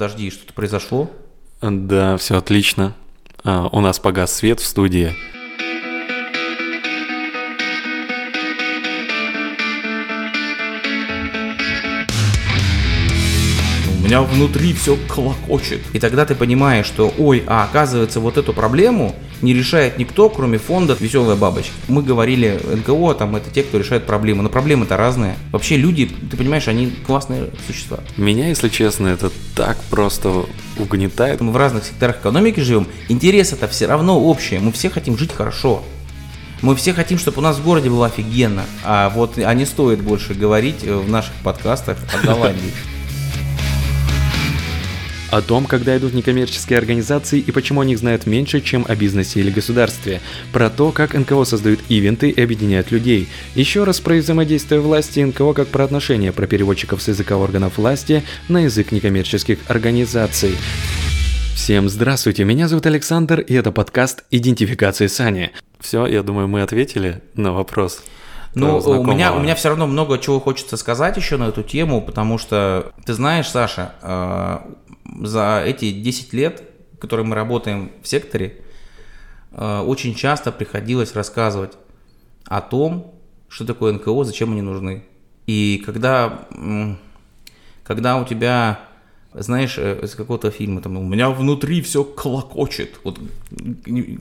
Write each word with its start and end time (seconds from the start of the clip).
Подожди, 0.00 0.30
что-то 0.30 0.54
произошло? 0.54 1.10
Да, 1.60 2.16
все 2.16 2.38
отлично. 2.38 2.94
А, 3.44 3.68
у 3.70 3.82
нас 3.82 3.98
погас 3.98 4.32
свет 4.32 4.58
в 4.58 4.66
студии. 4.66 5.14
Меня 14.10 14.22
внутри 14.22 14.74
все 14.74 14.98
колокочет. 15.08 15.80
И 15.92 16.00
тогда 16.00 16.26
ты 16.26 16.34
понимаешь, 16.34 16.84
что, 16.84 17.14
ой, 17.16 17.44
а 17.46 17.62
оказывается, 17.62 18.18
вот 18.18 18.38
эту 18.38 18.52
проблему 18.52 19.14
не 19.40 19.54
решает 19.54 19.98
никто, 19.98 20.28
кроме 20.28 20.58
фонда 20.58 20.96
«Веселая 20.98 21.36
бабочка». 21.36 21.70
Мы 21.86 22.02
говорили, 22.02 22.60
НКО, 22.74 23.14
там, 23.14 23.36
это 23.36 23.50
те, 23.50 23.62
кто 23.62 23.78
решает 23.78 24.06
проблемы, 24.06 24.42
но 24.42 24.48
проблемы-то 24.48 24.96
разные. 24.96 25.36
Вообще 25.52 25.76
люди, 25.76 26.10
ты 26.28 26.36
понимаешь, 26.36 26.66
они 26.66 26.90
классные 27.06 27.50
существа. 27.68 28.00
Меня, 28.16 28.48
если 28.48 28.68
честно, 28.68 29.06
это 29.06 29.30
так 29.54 29.78
просто 29.90 30.44
угнетает. 30.76 31.40
Мы 31.40 31.52
в 31.52 31.56
разных 31.56 31.84
секторах 31.84 32.18
экономики 32.18 32.58
живем, 32.58 32.88
интерес 33.08 33.52
это 33.52 33.68
все 33.68 33.86
равно 33.86 34.20
общее, 34.20 34.58
мы 34.58 34.72
все 34.72 34.90
хотим 34.90 35.16
жить 35.16 35.32
хорошо. 35.32 35.84
Мы 36.62 36.74
все 36.74 36.92
хотим, 36.92 37.16
чтобы 37.16 37.38
у 37.38 37.42
нас 37.42 37.58
в 37.58 37.64
городе 37.64 37.88
было 37.88 38.06
офигенно, 38.06 38.64
а 38.84 39.08
вот 39.08 39.38
а 39.38 39.54
не 39.54 39.64
стоит 39.64 40.02
больше 40.02 40.34
говорить 40.34 40.82
в 40.82 41.08
наших 41.08 41.32
подкастах 41.44 41.96
о 42.12 42.18
Голландии. 42.26 42.72
О 45.30 45.42
том, 45.42 45.66
когда 45.66 45.96
идут 45.96 46.12
некоммерческие 46.12 46.76
организации 46.76 47.38
и 47.38 47.52
почему 47.52 47.82
о 47.82 47.84
них 47.84 47.98
знают 47.98 48.26
меньше, 48.26 48.60
чем 48.60 48.84
о 48.88 48.96
бизнесе 48.96 49.38
или 49.38 49.50
государстве. 49.50 50.20
Про 50.52 50.70
то, 50.70 50.90
как 50.90 51.14
НКО 51.14 51.44
создают 51.44 51.80
ивенты 51.88 52.30
и 52.30 52.42
объединяют 52.42 52.90
людей. 52.90 53.28
Еще 53.54 53.84
раз 53.84 54.00
про 54.00 54.16
взаимодействие 54.16 54.80
власти 54.80 55.20
и 55.20 55.24
НКО 55.24 55.52
как 55.52 55.68
про 55.68 55.84
отношения 55.84 56.32
про 56.32 56.48
переводчиков 56.48 57.00
с 57.00 57.08
языка 57.08 57.36
органов 57.36 57.78
власти 57.78 58.24
на 58.48 58.64
язык 58.64 58.90
некоммерческих 58.90 59.58
организаций. 59.68 60.56
Всем 61.54 61.88
здравствуйте, 61.88 62.42
меня 62.42 62.66
зовут 62.66 62.86
Александр, 62.86 63.40
и 63.40 63.54
это 63.54 63.70
подкаст 63.70 64.24
«Идентификация 64.30 65.08
Сани». 65.08 65.52
Все, 65.78 66.06
я 66.06 66.22
думаю, 66.24 66.48
мы 66.48 66.62
ответили 66.62 67.22
на 67.34 67.52
вопрос. 67.52 68.02
Ну, 68.54 68.78
у 68.78 69.04
меня, 69.04 69.32
у 69.32 69.40
меня 69.40 69.54
все 69.54 69.68
равно 69.68 69.86
много 69.86 70.18
чего 70.18 70.40
хочется 70.40 70.76
сказать 70.76 71.16
еще 71.16 71.36
на 71.36 71.44
эту 71.44 71.62
тему, 71.62 72.02
потому 72.02 72.38
что, 72.38 72.92
ты 73.04 73.14
знаешь, 73.14 73.48
Саша, 73.48 73.92
э, 74.02 74.58
за 75.22 75.62
эти 75.64 75.92
10 75.92 76.32
лет, 76.32 76.62
которые 76.98 77.26
мы 77.26 77.34
работаем 77.34 77.92
в 78.02 78.08
секторе, 78.08 78.60
э, 79.52 79.80
очень 79.80 80.14
часто 80.14 80.52
приходилось 80.52 81.14
рассказывать 81.14 81.72
о 82.44 82.60
том, 82.60 83.14
что 83.48 83.64
такое 83.64 83.92
НКО, 83.92 84.24
зачем 84.24 84.52
они 84.52 84.62
нужны. 84.62 85.04
И 85.46 85.82
когда, 85.84 86.46
когда 87.82 88.18
у 88.18 88.24
тебя, 88.24 88.80
знаешь, 89.34 89.76
э, 89.78 89.98
из 90.02 90.14
какого-то 90.14 90.50
фильма, 90.52 90.80
там, 90.80 90.96
у 90.96 91.02
меня 91.02 91.30
внутри 91.30 91.82
все 91.82 92.04
колокочет, 92.04 93.00
вот 93.02 93.18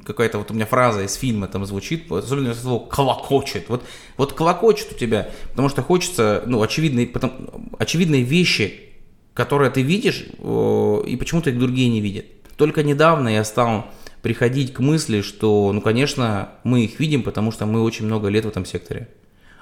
какая-то 0.06 0.40
вот 0.40 0.50
у 0.50 0.54
меня 0.56 0.66
фраза 0.66 1.04
из 1.04 1.14
фильма 1.14 1.48
там 1.48 1.66
звучит, 1.66 2.12
особенно 2.12 2.56
слово 2.56 2.88
колокочет, 2.88 3.70
вот, 3.70 3.84
вот 4.17 4.34
колокочет 4.34 4.94
у 4.94 4.95
тебя, 4.95 5.30
потому 5.50 5.70
что 5.70 5.84
хочется, 5.84 6.44
ну, 6.48 6.62
очевидные, 6.64 7.06
потом, 7.06 7.34
очевидные 7.78 8.23
вещи 8.23 8.89
которые 9.33 9.72
ты 9.72 9.81
видишь, 9.81 10.25
и 10.39 11.17
почему-то 11.17 11.49
их 11.49 11.59
другие 11.59 11.89
не 11.89 12.02
видят. 12.02 12.25
Только 12.58 12.83
недавно 12.83 13.30
я 13.30 13.44
стал 13.44 13.88
приходить 14.21 14.73
к 14.73 14.80
мысли, 14.80 15.21
что, 15.21 15.71
ну, 15.71 15.81
конечно, 15.81 16.49
мы 16.63 16.83
их 16.83 16.99
видим, 16.99 17.23
потому 17.23 17.52
что 17.52 17.66
мы 17.66 17.81
очень 17.81 18.05
много 18.05 18.27
лет 18.27 18.45
в 18.45 18.49
этом 18.49 18.66
секторе. 18.66 19.08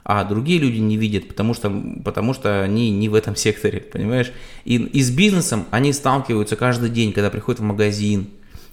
А 0.03 0.23
другие 0.23 0.59
люди 0.59 0.77
не 0.77 0.95
видят, 0.95 1.27
потому 1.27 1.53
что, 1.53 1.69
потому 2.03 2.33
что 2.33 2.63
они 2.63 2.91
не 2.91 3.09
в 3.09 3.13
этом 3.13 3.35
секторе, 3.45 3.81
понимаешь? 3.81 4.31
И, 4.65 4.75
и 4.77 5.01
с 5.01 5.11
бизнесом 5.11 5.65
они 5.69 5.93
сталкиваются 5.93 6.55
каждый 6.55 6.89
день, 6.89 7.13
когда 7.13 7.29
приходят 7.29 7.59
в 7.59 7.63
магазин, 7.63 8.29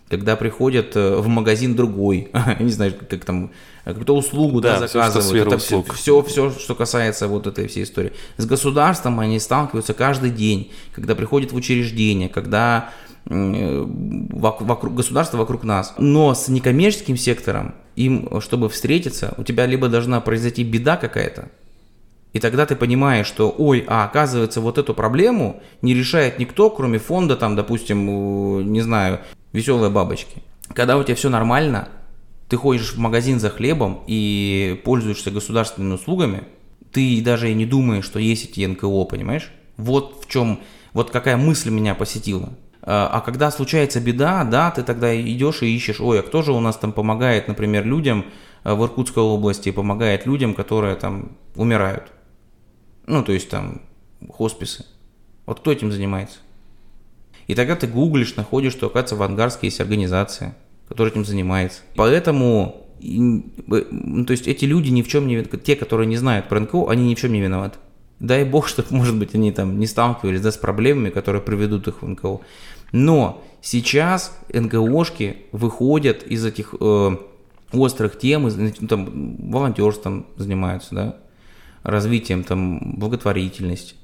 когда 0.09 0.37
приходят 0.37 0.97
э, 0.97 1.17
в 1.17 1.27
магазин 1.29 1.75
другой, 1.75 2.29
не 2.61 2.71
знаю, 2.71 2.95
как 3.09 3.25
там, 3.25 3.51
какую-то 3.85 4.15
услугу 4.15 4.61
да, 4.61 4.81
да, 4.81 4.89
заказывают. 4.89 5.47
Это 5.47 5.59
все, 5.59 5.83
все, 5.83 6.23
все, 6.23 6.51
что 6.51 6.75
касается 6.75 7.27
вот 7.29 7.47
этой 7.47 7.69
всей 7.69 7.85
истории. 7.85 8.13
С 8.37 8.47
государством 8.47 9.21
они 9.21 9.39
сталкиваются 9.39 9.95
каждый 9.95 10.31
день, 10.31 10.73
когда 10.95 11.15
приходят 11.15 11.53
в 11.53 11.57
учреждение, 11.57 12.29
когда 12.29 12.91
э, 13.27 13.85
вокруг, 13.87 14.95
государство 14.95 15.39
вокруг 15.39 15.65
нас. 15.65 15.95
Но 15.99 16.35
с 16.35 16.49
некоммерческим 16.49 17.17
сектором 17.17 17.75
им, 17.97 18.41
чтобы 18.41 18.69
встретиться, 18.69 19.35
у 19.39 19.45
тебя 19.45 19.67
либо 19.67 19.89
должна 19.89 20.21
произойти 20.21 20.65
беда 20.65 20.97
какая-то, 20.97 21.49
и 22.35 22.41
тогда 22.41 22.67
ты 22.67 22.75
понимаешь, 22.75 23.29
что, 23.29 23.55
ой, 23.57 23.85
а 23.87 24.05
оказывается, 24.05 24.61
вот 24.61 24.77
эту 24.77 24.93
проблему 24.93 25.63
не 25.83 25.95
решает 25.95 26.41
никто, 26.41 26.69
кроме 26.69 26.99
фонда, 26.99 27.37
там, 27.37 27.55
допустим, 27.55 28.73
не 28.73 28.81
знаю, 28.81 29.21
веселые 29.53 29.89
бабочки. 29.89 30.43
Когда 30.75 30.99
у 30.99 31.05
тебя 31.05 31.15
все 31.15 31.31
нормально, 31.31 31.89
ты 32.49 32.57
ходишь 32.57 32.93
в 32.93 32.99
магазин 32.99 33.39
за 33.39 33.51
хлебом 33.51 34.03
и 34.09 34.81
пользуешься 34.85 35.31
государственными 35.31 35.95
услугами, 35.95 36.43
ты 36.91 37.23
даже 37.23 37.53
и 37.53 37.55
не 37.55 37.67
думаешь, 37.67 38.05
что 38.05 38.19
есть 38.19 38.51
эти 38.51 38.67
НКО, 38.67 39.05
понимаешь? 39.05 39.53
Вот 39.77 40.25
в 40.25 40.29
чем, 40.29 40.59
вот 40.93 41.13
какая 41.13 41.37
мысль 41.37 41.71
меня 41.71 41.95
посетила. 41.95 42.51
А, 42.83 43.09
а 43.13 43.21
когда 43.21 43.53
случается 43.53 44.01
беда, 44.01 44.43
да, 44.43 44.73
ты 44.73 44.83
тогда 44.83 45.17
идешь 45.21 45.63
и 45.63 45.73
ищешь, 45.73 46.01
ой, 46.01 46.19
а 46.19 46.23
кто 46.25 46.43
же 46.43 46.53
у 46.53 46.59
нас 46.59 46.77
там 46.77 46.91
помогает, 46.91 47.47
например, 47.47 47.87
людям 47.87 48.27
э, 48.65 48.75
в 48.75 48.83
Иркутской 48.83 49.23
области, 49.23 49.71
помогает 49.71 50.27
людям, 50.27 50.53
которые 50.55 50.97
там 50.97 51.37
умирают. 51.55 52.11
Ну, 53.07 53.23
то 53.23 53.33
есть 53.33 53.49
там 53.49 53.83
хосписы. 54.31 54.87
Вот 55.47 55.61
кто 55.61 55.73
этим 55.73 55.93
занимается? 55.93 56.39
И 57.47 57.55
тогда 57.55 57.77
ты 57.77 57.87
гуглишь, 57.87 58.37
находишь, 58.37 58.73
что, 58.73 58.87
оказывается, 58.87 59.17
в 59.17 59.23
Ангарске 59.23 59.67
есть 59.67 59.81
организация, 59.81 60.57
которая 60.89 61.13
этим 61.13 61.25
занимается. 61.25 61.83
Поэтому, 61.97 62.87
ну, 63.01 64.25
то 64.25 64.31
есть 64.31 64.49
эти 64.49 64.65
люди 64.65 64.91
ни 64.91 65.03
в 65.03 65.09
чем 65.09 65.27
не 65.27 65.43
те, 65.43 65.77
которые 65.77 66.07
не 66.07 66.17
знают 66.17 66.49
про 66.49 66.61
НКО, 66.61 66.91
они 66.91 67.09
ни 67.09 67.15
в 67.15 67.21
чем 67.21 67.33
не 67.33 67.41
виноваты. 67.41 67.79
Дай 68.21 68.45
бог, 68.45 68.69
чтобы, 68.69 68.89
может 68.91 69.19
быть, 69.19 69.35
они 69.35 69.53
там 69.53 69.79
не 69.79 69.87
сталкивались 69.87 70.41
да, 70.41 70.51
с 70.51 70.57
проблемами, 70.57 71.11
которые 71.11 71.43
приведут 71.43 71.89
их 71.89 72.03
в 72.03 72.09
НКО. 72.09 72.41
Но 72.93 73.45
сейчас 73.61 74.39
НКОшки 74.53 75.37
выходят 75.53 76.23
из 76.23 76.45
этих 76.47 76.75
э, 76.81 77.17
острых 77.73 78.19
тем, 78.19 78.49
из, 78.49 78.57
ну, 78.57 78.89
там, 78.89 79.51
волонтерством 79.51 80.27
занимаются, 80.37 80.95
да, 80.95 81.17
развитием 81.85 82.43
там 82.43 82.81
благотворительности 82.99 83.95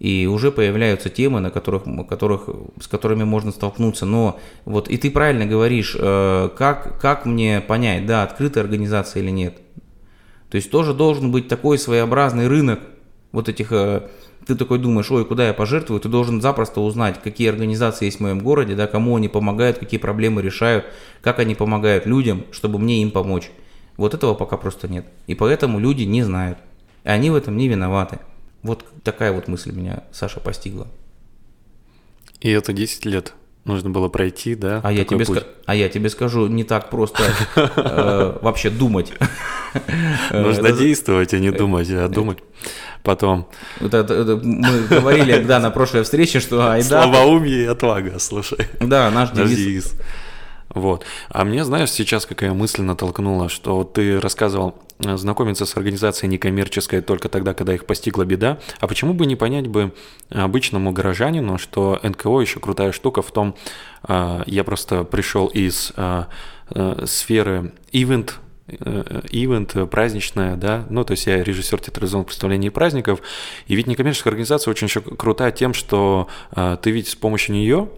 и 0.00 0.26
уже 0.26 0.50
появляются 0.50 1.10
темы, 1.10 1.40
на 1.40 1.50
которых, 1.50 1.84
которых, 2.08 2.48
с 2.80 2.88
которыми 2.88 3.24
можно 3.24 3.52
столкнуться. 3.52 4.06
Но 4.06 4.40
вот 4.64 4.88
и 4.88 4.96
ты 4.96 5.10
правильно 5.10 5.44
говоришь, 5.44 5.94
э, 5.96 6.48
как, 6.56 6.98
как 6.98 7.26
мне 7.26 7.60
понять, 7.60 8.06
да, 8.06 8.22
открытая 8.22 8.64
организация 8.64 9.22
или 9.22 9.30
нет. 9.30 9.58
То 10.48 10.56
есть 10.56 10.70
тоже 10.70 10.94
должен 10.94 11.30
быть 11.30 11.48
такой 11.48 11.78
своеобразный 11.78 12.48
рынок 12.48 12.80
вот 13.30 13.50
этих... 13.50 13.72
Э, 13.72 14.08
ты 14.46 14.56
такой 14.56 14.78
думаешь, 14.78 15.10
ой, 15.10 15.26
куда 15.26 15.46
я 15.46 15.52
пожертвую, 15.52 16.00
ты 16.00 16.08
должен 16.08 16.40
запросто 16.40 16.80
узнать, 16.80 17.20
какие 17.22 17.50
организации 17.50 18.06
есть 18.06 18.18
в 18.18 18.22
моем 18.22 18.38
городе, 18.38 18.74
да, 18.74 18.86
кому 18.86 19.16
они 19.16 19.28
помогают, 19.28 19.76
какие 19.76 20.00
проблемы 20.00 20.40
решают, 20.40 20.86
как 21.20 21.40
они 21.40 21.54
помогают 21.54 22.06
людям, 22.06 22.44
чтобы 22.52 22.78
мне 22.78 23.02
им 23.02 23.10
помочь. 23.10 23.50
Вот 23.98 24.14
этого 24.14 24.32
пока 24.32 24.56
просто 24.56 24.88
нет. 24.88 25.04
И 25.26 25.34
поэтому 25.34 25.78
люди 25.78 26.04
не 26.04 26.22
знают. 26.22 26.56
И 27.04 27.08
они 27.08 27.30
в 27.30 27.34
этом 27.34 27.56
не 27.56 27.68
виноваты. 27.68 28.18
Вот 28.62 28.84
такая 29.04 29.32
вот 29.32 29.48
мысль 29.48 29.72
меня 29.72 30.04
Саша 30.12 30.40
постигла. 30.40 30.86
И 32.40 32.50
это 32.50 32.72
10 32.72 33.04
лет 33.06 33.34
нужно 33.64 33.90
было 33.90 34.08
пройти, 34.08 34.54
да? 34.54 34.80
А 34.82 34.90
я, 34.92 35.04
тебе 35.04 35.24
ска- 35.24 35.46
а 35.66 35.74
я 35.74 35.88
тебе 35.88 36.08
скажу, 36.08 36.46
не 36.46 36.64
так 36.64 36.90
просто 36.90 37.22
э, 37.56 38.38
вообще 38.42 38.70
думать. 38.70 39.12
Нужно 40.32 40.72
действовать, 40.72 41.34
а 41.34 41.38
не 41.38 41.50
думать, 41.50 41.88
а 41.90 42.08
думать 42.08 42.38
потом. 43.02 43.48
Мы 43.80 43.88
говорили, 44.88 45.42
да, 45.44 45.60
на 45.60 45.70
прошлой 45.70 46.02
встрече, 46.02 46.40
что. 46.40 46.56
Слабоумие 46.82 47.62
и 47.64 47.66
отвага, 47.66 48.18
слушай. 48.18 48.66
Да, 48.80 49.10
наш 49.10 49.30
девиз. 49.30 49.92
Вот. 50.74 51.04
А 51.28 51.44
мне, 51.44 51.64
знаешь, 51.64 51.90
сейчас 51.90 52.26
какая 52.26 52.52
мысль 52.52 52.82
натолкнула, 52.82 53.48
что 53.48 53.82
ты 53.82 54.20
рассказывал 54.20 54.76
э, 55.04 55.16
знакомиться 55.16 55.66
с 55.66 55.76
организацией 55.76 56.30
некоммерческой 56.30 57.00
только 57.00 57.28
тогда, 57.28 57.54
когда 57.54 57.74
их 57.74 57.86
постигла 57.86 58.24
беда. 58.24 58.58
А 58.78 58.86
почему 58.86 59.12
бы 59.12 59.26
не 59.26 59.36
понять 59.36 59.66
бы 59.66 59.92
обычному 60.30 60.92
горожанину, 60.92 61.58
что 61.58 61.98
НКО 62.02 62.40
еще 62.40 62.60
крутая 62.60 62.92
штука 62.92 63.22
в 63.22 63.32
том, 63.32 63.56
э, 64.06 64.42
я 64.46 64.62
просто 64.62 65.02
пришел 65.02 65.48
из 65.48 65.92
э, 65.96 66.24
сферы 67.04 67.72
ивент, 67.90 68.38
ивент, 68.68 69.74
праздничная, 69.90 70.54
да, 70.54 70.86
ну, 70.88 71.02
то 71.02 71.10
есть 71.10 71.26
я 71.26 71.42
режиссер 71.42 71.80
театрализованных 71.80 72.28
представлений 72.28 72.68
и 72.68 72.70
праздников, 72.70 73.20
и 73.66 73.74
ведь 73.74 73.88
некоммерческая 73.88 74.30
организация 74.30 74.70
очень 74.70 74.86
еще 74.86 75.00
крутая 75.00 75.50
тем, 75.50 75.74
что 75.74 76.28
ты 76.54 76.92
ведь 76.92 77.08
с 77.08 77.16
помощью 77.16 77.56
нее 77.56 77.88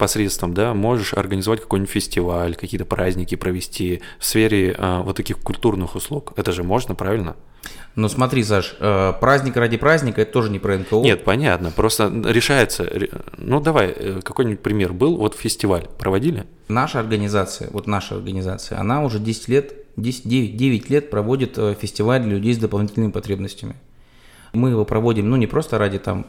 посредством, 0.00 0.54
да, 0.54 0.74
можешь 0.74 1.14
организовать 1.14 1.60
какой-нибудь 1.60 1.92
фестиваль, 1.92 2.56
какие-то 2.56 2.84
праздники 2.84 3.36
провести 3.36 4.02
в 4.18 4.24
сфере 4.24 4.74
а, 4.76 5.02
вот 5.02 5.16
таких 5.16 5.38
культурных 5.38 5.94
услуг. 5.94 6.32
Это 6.36 6.50
же 6.50 6.64
можно, 6.64 6.96
правильно? 6.96 7.36
Ну 7.96 8.08
смотри, 8.08 8.42
Саш, 8.42 8.76
э, 8.80 9.12
праздник 9.20 9.56
ради 9.56 9.76
праздника 9.76 10.22
это 10.22 10.32
тоже 10.32 10.50
не 10.50 10.58
про 10.58 10.78
НКО. 10.78 11.02
Нет, 11.02 11.24
понятно. 11.24 11.70
Просто 11.70 12.10
решается. 12.24 12.88
Ну 13.36 13.60
давай, 13.60 13.92
э, 13.94 14.20
какой-нибудь 14.22 14.60
пример 14.60 14.92
был. 14.92 15.16
Вот 15.16 15.34
фестиваль 15.34 15.86
проводили? 15.98 16.46
Наша 16.68 17.00
организация, 17.00 17.68
вот 17.72 17.86
наша 17.86 18.14
организация, 18.14 18.78
она 18.78 19.02
уже 19.04 19.18
10 19.18 19.48
лет, 19.48 19.74
10, 19.96 20.28
9, 20.28 20.56
9 20.56 20.90
лет 20.90 21.10
проводит 21.10 21.58
э, 21.58 21.74
фестиваль 21.78 22.22
для 22.22 22.32
людей 22.32 22.54
с 22.54 22.58
дополнительными 22.58 23.10
потребностями. 23.10 23.76
Мы 24.52 24.70
его 24.70 24.84
проводим, 24.84 25.28
ну, 25.30 25.36
не 25.36 25.46
просто 25.46 25.78
ради 25.78 25.98
там 25.98 26.26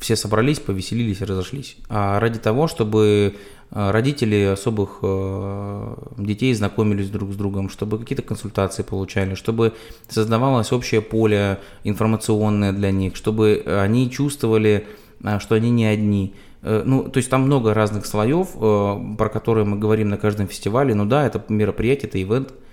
все 0.00 0.16
собрались, 0.16 0.58
повеселились 0.58 1.20
и 1.20 1.24
разошлись, 1.24 1.76
а 1.88 2.18
ради 2.18 2.40
того, 2.40 2.66
чтобы 2.66 3.36
родители 3.70 4.52
особых 4.52 4.98
детей 6.18 6.52
знакомились 6.54 7.10
друг 7.10 7.32
с 7.32 7.36
другом, 7.36 7.70
чтобы 7.70 7.98
какие-то 7.98 8.22
консультации 8.22 8.82
получали, 8.82 9.36
чтобы 9.36 9.72
создавалось 10.08 10.72
общее 10.72 11.00
поле 11.00 11.60
информационное 11.84 12.72
для 12.72 12.90
них, 12.90 13.14
чтобы 13.14 13.62
они 13.66 14.10
чувствовали, 14.10 14.88
что 15.38 15.54
они 15.54 15.70
не 15.70 15.86
одни. 15.86 16.34
Э, 16.64 16.82
ну, 16.84 17.04
то 17.04 17.18
есть 17.18 17.30
там 17.30 17.42
много 17.42 17.74
разных 17.74 18.06
слоев, 18.06 18.48
э, 18.56 19.16
про 19.18 19.28
которые 19.28 19.64
мы 19.64 19.78
говорим 19.78 20.08
на 20.08 20.16
каждом 20.16 20.48
фестивале. 20.48 20.94
Ну 20.94 21.04
да, 21.04 21.26
это 21.26 21.44
мероприятие, 21.48 22.08
это 22.08 22.20
ивент– 22.20 22.54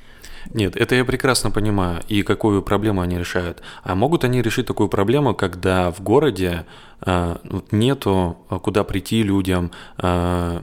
нет, 0.53 0.75
это 0.75 0.95
я 0.95 1.05
прекрасно 1.05 1.51
понимаю, 1.51 2.01
и 2.07 2.23
какую 2.23 2.61
проблему 2.61 3.01
они 3.01 3.17
решают. 3.17 3.61
А 3.83 3.95
могут 3.95 4.23
они 4.23 4.41
решить 4.41 4.65
такую 4.67 4.89
проблему, 4.89 5.35
когда 5.35 5.91
в 5.91 6.01
городе 6.01 6.65
э, 7.05 7.35
нету 7.71 8.37
э, 8.49 8.59
куда 8.59 8.83
прийти 8.83 9.23
людям, 9.23 9.71
э, 9.97 10.61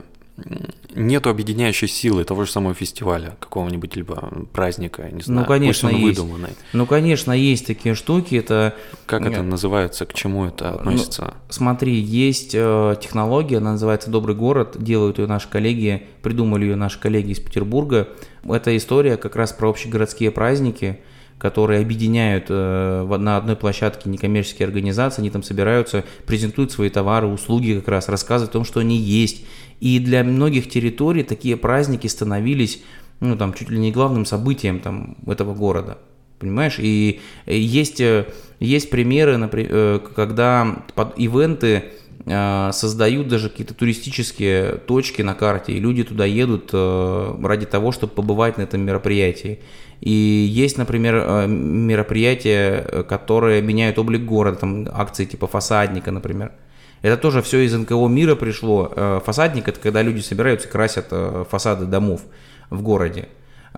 нету 0.95 1.29
объединяющей 1.29 1.87
силы 1.87 2.23
того 2.23 2.45
же 2.45 2.51
самого 2.51 2.73
фестиваля, 2.73 3.37
какого-нибудь 3.39 3.95
либо 3.95 4.31
праздника, 4.53 5.03
не 5.03 5.15
ну, 5.15 5.21
знаю, 5.21 5.41
ну, 5.41 5.45
конечно, 5.45 5.89
пусть 5.89 6.01
он 6.01 6.07
есть. 6.07 6.19
выдуманный. 6.19 6.49
Ну, 6.73 6.85
конечно, 6.85 7.31
есть 7.31 7.67
такие 7.67 7.95
штуки, 7.95 8.35
это... 8.35 8.75
Как 9.05 9.25
это 9.25 9.43
называется, 9.43 10.05
к 10.05 10.13
чему 10.13 10.45
это 10.45 10.71
ну, 10.71 10.75
относится? 10.75 11.25
Ну, 11.25 11.31
смотри, 11.49 11.99
есть 11.99 12.51
э, 12.53 12.95
технология, 13.01 13.57
она 13.57 13.73
называется 13.73 14.09
«Добрый 14.09 14.35
город», 14.35 14.75
делают 14.79 15.19
ее 15.19 15.27
наши 15.27 15.47
коллеги, 15.49 16.07
придумали 16.21 16.65
ее 16.65 16.75
наши 16.75 16.99
коллеги 16.99 17.31
из 17.31 17.39
Петербурга. 17.39 18.09
Это 18.43 18.75
история 18.75 19.17
как 19.17 19.35
раз 19.35 19.51
про 19.51 19.69
общегородские 19.69 20.31
праздники, 20.31 20.99
которые 21.39 21.81
объединяют 21.81 22.47
э, 22.49 23.17
на 23.17 23.37
одной 23.37 23.55
площадке 23.55 24.09
некоммерческие 24.09 24.67
организации, 24.67 25.21
они 25.21 25.29
там 25.29 25.41
собираются, 25.41 26.03
презентуют 26.27 26.71
свои 26.71 26.89
товары, 26.89 27.27
услуги 27.27 27.75
как 27.75 27.87
раз, 27.87 28.09
рассказывают 28.09 28.51
о 28.51 28.53
том, 28.53 28.65
что 28.65 28.81
они 28.81 28.97
есть. 28.97 29.45
И 29.79 29.99
для 29.99 30.23
многих 30.25 30.69
территорий 30.69 31.23
такие 31.23 31.55
праздники 31.55 32.07
становились, 32.07 32.83
ну, 33.21 33.37
там, 33.37 33.53
чуть 33.53 33.69
ли 33.69 33.79
не 33.79 33.93
главным 33.93 34.25
событием 34.25 34.81
там, 34.81 35.15
этого 35.25 35.55
города. 35.55 35.97
Понимаешь? 36.39 36.75
И 36.77 37.21
есть, 37.45 38.01
э, 38.01 38.27
есть 38.59 38.89
примеры, 38.89 39.37
например, 39.37 39.69
э, 39.71 39.99
когда 40.13 40.83
под 40.93 41.17
ивенты 41.17 41.85
создают 42.29 43.27
даже 43.27 43.49
какие-то 43.49 43.73
туристические 43.73 44.73
точки 44.73 45.23
на 45.23 45.33
карте, 45.33 45.73
и 45.73 45.79
люди 45.79 46.03
туда 46.03 46.25
едут 46.25 46.71
ради 46.73 47.65
того, 47.65 47.91
чтобы 47.91 48.13
побывать 48.13 48.57
на 48.57 48.63
этом 48.63 48.81
мероприятии. 48.81 49.59
И 50.01 50.11
есть, 50.11 50.77
например, 50.77 51.15
э, 51.15 51.47
мероприятия, 51.47 52.85
э, 52.87 53.03
которые 53.03 53.61
меняют 53.61 53.99
облик 53.99 54.23
города, 54.23 54.57
там 54.57 54.87
акции 54.91 55.25
типа 55.25 55.47
фасадника, 55.47 56.11
например. 56.11 56.53
Это 57.01 57.17
тоже 57.17 57.41
все 57.41 57.59
из 57.59 57.73
НКО 57.73 58.07
мира 58.07 58.35
пришло. 58.35 58.91
Э, 58.95 59.19
фасадник– 59.25 59.67
это 59.67 59.79
когда 59.79 60.01
люди 60.01 60.21
собираются 60.21 60.67
и 60.67 60.71
красят 60.71 61.13
фасады 61.49 61.85
домов 61.85 62.21
в 62.69 62.81
городе. 62.81 63.29
У 63.73 63.77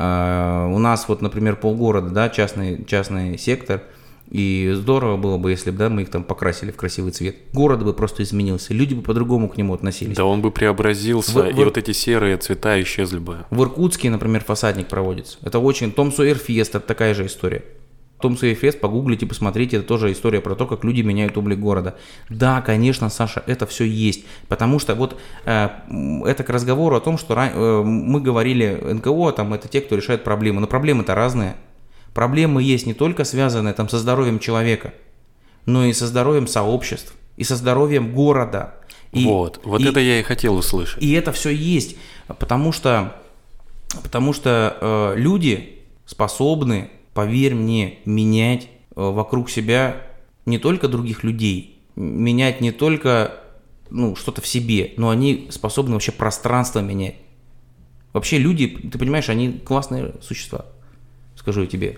нас 0.79 1.07
вот, 1.09 1.21
например, 1.21 1.57
полгорода, 1.57 2.09
да, 2.09 2.29
частный, 2.29 2.85
частный 2.85 3.37
сектор– 3.37 3.83
и 4.31 4.71
здорово 4.75 5.17
было 5.17 5.37
бы, 5.37 5.51
если 5.51 5.71
бы 5.71 5.77
да, 5.77 5.89
мы 5.89 6.03
их 6.03 6.09
там 6.09 6.23
покрасили 6.23 6.71
в 6.71 6.77
красивый 6.77 7.11
цвет. 7.11 7.35
Город 7.51 7.83
бы 7.83 7.93
просто 7.93 8.23
изменился, 8.23 8.73
люди 8.73 8.93
бы 8.93 9.01
по-другому 9.01 9.49
к 9.49 9.57
нему 9.57 9.73
относились. 9.73 10.15
Да 10.15 10.23
он 10.23 10.41
бы 10.41 10.51
преобразился, 10.51 11.43
в, 11.43 11.49
и 11.49 11.53
в... 11.53 11.57
вот 11.57 11.77
эти 11.77 11.91
серые 11.91 12.37
цвета 12.37 12.81
исчезли 12.81 13.19
бы. 13.19 13.45
В 13.49 13.61
Иркутске, 13.61 14.09
например, 14.09 14.43
фасадник 14.43 14.87
проводится. 14.87 15.37
Это 15.43 15.59
очень... 15.59 15.91
Том 15.91 16.13
Суэр 16.13 16.37
Фест, 16.37 16.75
это 16.75 16.87
такая 16.87 17.13
же 17.13 17.25
история. 17.25 17.65
Том 18.21 18.37
Суэр 18.37 18.55
Фест, 18.55 18.79
погуглите, 18.79 19.25
посмотрите, 19.25 19.77
это 19.77 19.85
тоже 19.85 20.13
история 20.13 20.39
про 20.39 20.55
то, 20.55 20.65
как 20.65 20.85
люди 20.85 21.01
меняют 21.01 21.37
облик 21.37 21.59
города. 21.59 21.97
Да, 22.29 22.61
конечно, 22.61 23.09
Саша, 23.09 23.43
это 23.47 23.65
все 23.65 23.83
есть. 23.83 24.23
Потому 24.47 24.79
что 24.79 24.95
вот 24.95 25.19
э, 25.43 25.67
это 26.25 26.43
к 26.43 26.49
разговору 26.49 26.95
о 26.95 27.01
том, 27.01 27.17
что 27.17 27.33
э, 27.33 27.83
мы 27.83 28.21
говорили, 28.21 28.79
НКО, 28.93 29.33
там, 29.33 29.53
это 29.53 29.67
те, 29.67 29.81
кто 29.81 29.97
решает 29.97 30.23
проблемы. 30.23 30.61
Но 30.61 30.67
проблемы-то 30.67 31.15
разные. 31.15 31.57
Проблемы 32.13 32.61
есть 32.61 32.85
не 32.85 32.93
только 32.93 33.23
связанные 33.23 33.73
там 33.73 33.87
со 33.87 33.97
здоровьем 33.97 34.39
человека, 34.39 34.93
но 35.65 35.85
и 35.85 35.93
со 35.93 36.07
здоровьем 36.07 36.47
сообществ, 36.47 37.13
и 37.37 37.43
со 37.43 37.55
здоровьем 37.55 38.13
города. 38.13 38.75
И, 39.11 39.25
вот, 39.25 39.61
вот 39.63 39.81
и, 39.81 39.85
это 39.85 39.99
я 39.99 40.19
и 40.19 40.23
хотел 40.23 40.55
услышать. 40.55 41.01
И 41.01 41.11
это 41.13 41.31
все 41.31 41.49
есть, 41.49 41.95
потому 42.27 42.71
что, 42.71 43.15
потому 44.03 44.33
что 44.33 44.77
э, 44.79 45.13
люди 45.17 45.79
способны, 46.05 46.89
поверь 47.13 47.55
мне, 47.55 47.99
менять 48.05 48.63
э, 48.63 48.67
вокруг 48.95 49.49
себя 49.49 50.01
не 50.45 50.57
только 50.57 50.87
других 50.87 51.23
людей, 51.23 51.79
менять 51.95 52.59
не 52.59 52.71
только 52.71 53.37
ну, 53.89 54.15
что-то 54.15 54.41
в 54.41 54.47
себе, 54.47 54.93
но 54.97 55.09
они 55.09 55.47
способны 55.51 55.93
вообще 55.93 56.11
пространство 56.11 56.79
менять. 56.79 57.15
Вообще 58.11 58.37
люди, 58.37 58.67
ты 58.67 58.97
понимаешь, 58.97 59.29
они 59.29 59.53
классные 59.53 60.15
существа 60.21 60.65
скажу 61.41 61.61
я 61.61 61.67
тебе 61.67 61.97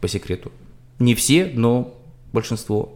по 0.00 0.08
секрету. 0.08 0.50
Не 0.98 1.14
все, 1.14 1.50
но 1.54 1.96
большинство. 2.32 2.92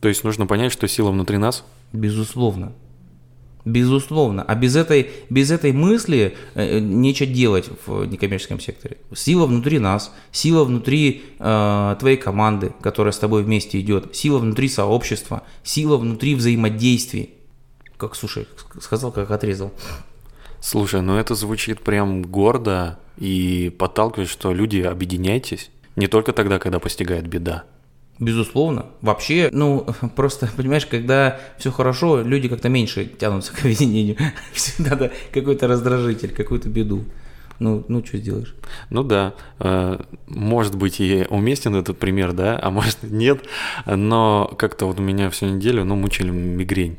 То 0.00 0.08
есть 0.08 0.24
нужно 0.24 0.46
понять, 0.46 0.72
что 0.72 0.88
сила 0.88 1.10
внутри 1.10 1.38
нас? 1.38 1.64
Безусловно. 1.92 2.72
Безусловно. 3.64 4.42
А 4.42 4.54
без 4.56 4.74
этой, 4.74 5.10
без 5.30 5.50
этой 5.52 5.72
мысли 5.72 6.36
э, 6.54 6.80
нечего 6.80 7.28
делать 7.28 7.70
в 7.86 8.04
некоммерческом 8.04 8.58
секторе. 8.58 8.96
Сила 9.14 9.46
внутри 9.46 9.78
нас, 9.78 10.12
сила 10.32 10.64
внутри 10.64 11.22
э, 11.38 11.96
твоей 12.00 12.16
команды, 12.16 12.72
которая 12.80 13.12
с 13.12 13.18
тобой 13.18 13.44
вместе 13.44 13.80
идет, 13.80 14.16
сила 14.16 14.38
внутри 14.38 14.68
сообщества, 14.68 15.44
сила 15.62 15.98
внутри 15.98 16.34
взаимодействий. 16.34 17.30
Как, 17.96 18.16
слушай, 18.16 18.48
сказал, 18.80 19.12
как 19.12 19.30
отрезал. 19.30 19.72
Слушай, 20.60 21.02
ну 21.02 21.16
это 21.16 21.34
звучит 21.34 21.80
прям 21.80 22.22
гордо 22.22 22.98
и 23.16 23.74
подталкивает, 23.78 24.28
что 24.28 24.52
люди 24.52 24.80
объединяйтесь 24.80 25.70
не 25.96 26.06
только 26.06 26.32
тогда, 26.32 26.58
когда 26.58 26.78
постигает 26.78 27.26
беда. 27.26 27.64
Безусловно. 28.20 28.86
Вообще, 29.00 29.48
ну, 29.52 29.86
просто, 30.16 30.48
понимаешь, 30.56 30.86
когда 30.86 31.40
все 31.58 31.70
хорошо, 31.70 32.22
люди 32.22 32.48
как-то 32.48 32.68
меньше 32.68 33.04
тянутся 33.04 33.52
к 33.56 33.60
объединению. 33.60 34.16
Всегда 34.52 34.96
да, 34.96 35.10
какой-то 35.32 35.68
раздражитель, 35.68 36.30
какую-то 36.30 36.68
беду. 36.68 37.04
Ну, 37.60 37.84
ну, 37.88 38.04
что 38.04 38.18
сделаешь? 38.18 38.54
Ну 38.88 39.02
да, 39.02 39.34
э, 39.58 40.00
может 40.28 40.76
быть 40.76 41.00
и 41.00 41.26
уместен 41.28 41.74
этот 41.74 41.98
пример, 41.98 42.32
да, 42.32 42.56
а 42.62 42.70
может 42.70 43.02
нет, 43.02 43.42
но 43.84 44.54
как-то 44.56 44.86
вот 44.86 45.00
у 45.00 45.02
меня 45.02 45.28
всю 45.28 45.46
неделю, 45.46 45.84
ну, 45.84 45.96
мучили 45.96 46.30
мигрень. 46.30 46.98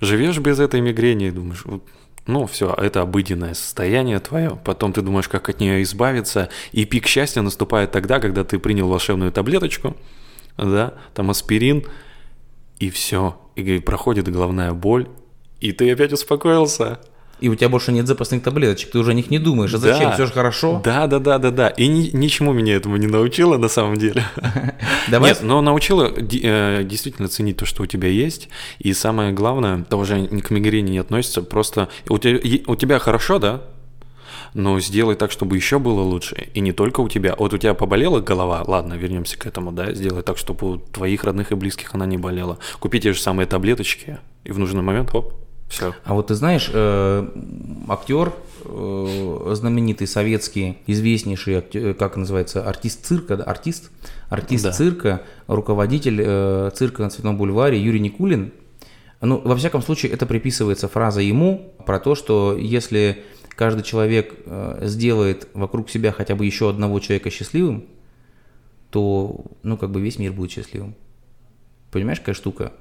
Живешь 0.00 0.38
без 0.38 0.60
этой 0.60 0.80
мигрени 0.80 1.26
и 1.26 1.30
думаешь, 1.30 1.62
вот 1.66 1.84
ну, 2.28 2.46
все, 2.46 2.74
это 2.74 3.00
обыденное 3.00 3.54
состояние 3.54 4.20
твое. 4.20 4.58
Потом 4.62 4.92
ты 4.92 5.00
думаешь, 5.00 5.28
как 5.28 5.48
от 5.48 5.60
нее 5.60 5.82
избавиться. 5.82 6.50
И 6.72 6.84
пик 6.84 7.06
счастья 7.06 7.40
наступает 7.40 7.90
тогда, 7.90 8.20
когда 8.20 8.44
ты 8.44 8.58
принял 8.58 8.86
волшебную 8.86 9.32
таблеточку, 9.32 9.96
да, 10.58 10.92
там 11.14 11.30
аспирин, 11.30 11.86
и 12.78 12.90
все. 12.90 13.40
И 13.56 13.78
проходит 13.78 14.28
головная 14.28 14.74
боль, 14.74 15.08
и 15.60 15.72
ты 15.72 15.90
опять 15.90 16.12
успокоился. 16.12 17.00
И 17.40 17.48
у 17.48 17.54
тебя 17.54 17.68
больше 17.68 17.92
нет 17.92 18.06
запасных 18.06 18.42
таблеточек, 18.42 18.90
ты 18.90 18.98
уже 18.98 19.12
о 19.12 19.14
них 19.14 19.30
не 19.30 19.38
думаешь. 19.38 19.72
А 19.74 19.78
зачем? 19.78 20.10
Да. 20.10 20.14
Все 20.14 20.26
же 20.26 20.32
хорошо. 20.32 20.80
Да, 20.84 21.06
да, 21.06 21.18
да, 21.18 21.38
да, 21.38 21.50
да. 21.50 21.68
И 21.68 21.86
ни, 21.86 22.10
ничему 22.16 22.52
меня 22.52 22.74
этому 22.74 22.96
не 22.96 23.06
научило 23.06 23.56
на 23.56 23.68
самом 23.68 23.96
деле. 23.96 24.24
Давай. 25.08 25.30
Нет, 25.30 25.42
но 25.42 25.60
научила 25.60 26.12
э, 26.16 26.82
действительно 26.84 27.28
ценить 27.28 27.56
то, 27.56 27.66
что 27.66 27.82
у 27.82 27.86
тебя 27.86 28.08
есть. 28.08 28.48
И 28.78 28.92
самое 28.92 29.32
главное, 29.32 29.80
это 29.80 29.96
уже 29.96 30.26
к 30.26 30.50
мигрени 30.50 30.90
не 30.90 30.98
относится, 30.98 31.42
просто 31.42 31.88
у 32.08 32.18
тебя, 32.18 32.40
у 32.66 32.76
тебя 32.76 32.98
хорошо, 32.98 33.38
да? 33.38 33.62
но 34.54 34.80
сделай 34.80 35.14
так, 35.14 35.30
чтобы 35.30 35.56
еще 35.56 35.78
было 35.78 36.00
лучше. 36.00 36.48
И 36.54 36.60
не 36.60 36.72
только 36.72 37.00
у 37.00 37.08
тебя. 37.08 37.34
Вот 37.38 37.52
у 37.52 37.58
тебя 37.58 37.74
поболела 37.74 38.20
голова, 38.20 38.62
ладно, 38.66 38.94
вернемся 38.94 39.38
к 39.38 39.46
этому, 39.46 39.72
да, 39.72 39.92
сделай 39.92 40.22
так, 40.22 40.38
чтобы 40.38 40.72
у 40.72 40.78
твоих 40.78 41.24
родных 41.24 41.52
и 41.52 41.54
близких 41.54 41.94
она 41.94 42.06
не 42.06 42.18
болела. 42.18 42.58
Купи 42.80 43.00
те 43.00 43.12
же 43.12 43.20
самые 43.20 43.46
таблеточки, 43.46 44.18
и 44.44 44.52
в 44.52 44.58
нужный 44.58 44.82
момент, 44.82 45.14
оп, 45.14 45.34
все. 45.68 45.94
А 46.04 46.14
вот 46.14 46.28
ты 46.28 46.34
знаешь, 46.34 46.70
э, 46.72 47.28
актер, 47.88 48.32
э, 48.64 49.52
знаменитый 49.54 50.06
советский, 50.06 50.78
известнейший, 50.86 51.56
актер, 51.56 51.94
как 51.94 52.16
называется, 52.16 52.66
артист 52.66 53.04
цирка, 53.04 53.36
да, 53.36 53.44
артист, 53.44 53.90
артист 54.30 54.64
да. 54.64 54.72
цирка, 54.72 55.22
руководитель 55.46 56.20
э, 56.24 56.70
цирка 56.74 57.02
на 57.02 57.10
Цветном 57.10 57.36
бульваре 57.36 57.80
Юрий 57.80 58.00
Никулин, 58.00 58.52
Ну, 59.20 59.40
во 59.44 59.56
всяком 59.56 59.82
случае, 59.82 60.12
это 60.12 60.24
приписывается 60.24 60.88
фраза 60.88 61.20
ему 61.20 61.74
про 61.84 62.00
то, 62.00 62.14
что 62.14 62.56
если 62.56 63.24
каждый 63.50 63.82
человек 63.82 64.34
э, 64.46 64.80
сделает 64.84 65.48
вокруг 65.52 65.90
себя 65.90 66.12
хотя 66.12 66.34
бы 66.34 66.46
еще 66.46 66.70
одного 66.70 66.98
человека 67.00 67.28
счастливым, 67.30 67.84
то, 68.90 69.44
ну, 69.62 69.76
как 69.76 69.90
бы 69.90 70.00
весь 70.00 70.18
мир 70.18 70.32
будет 70.32 70.52
счастливым. 70.52 70.94
Понимаешь, 71.90 72.20
какая 72.20 72.34
штука? 72.34 72.72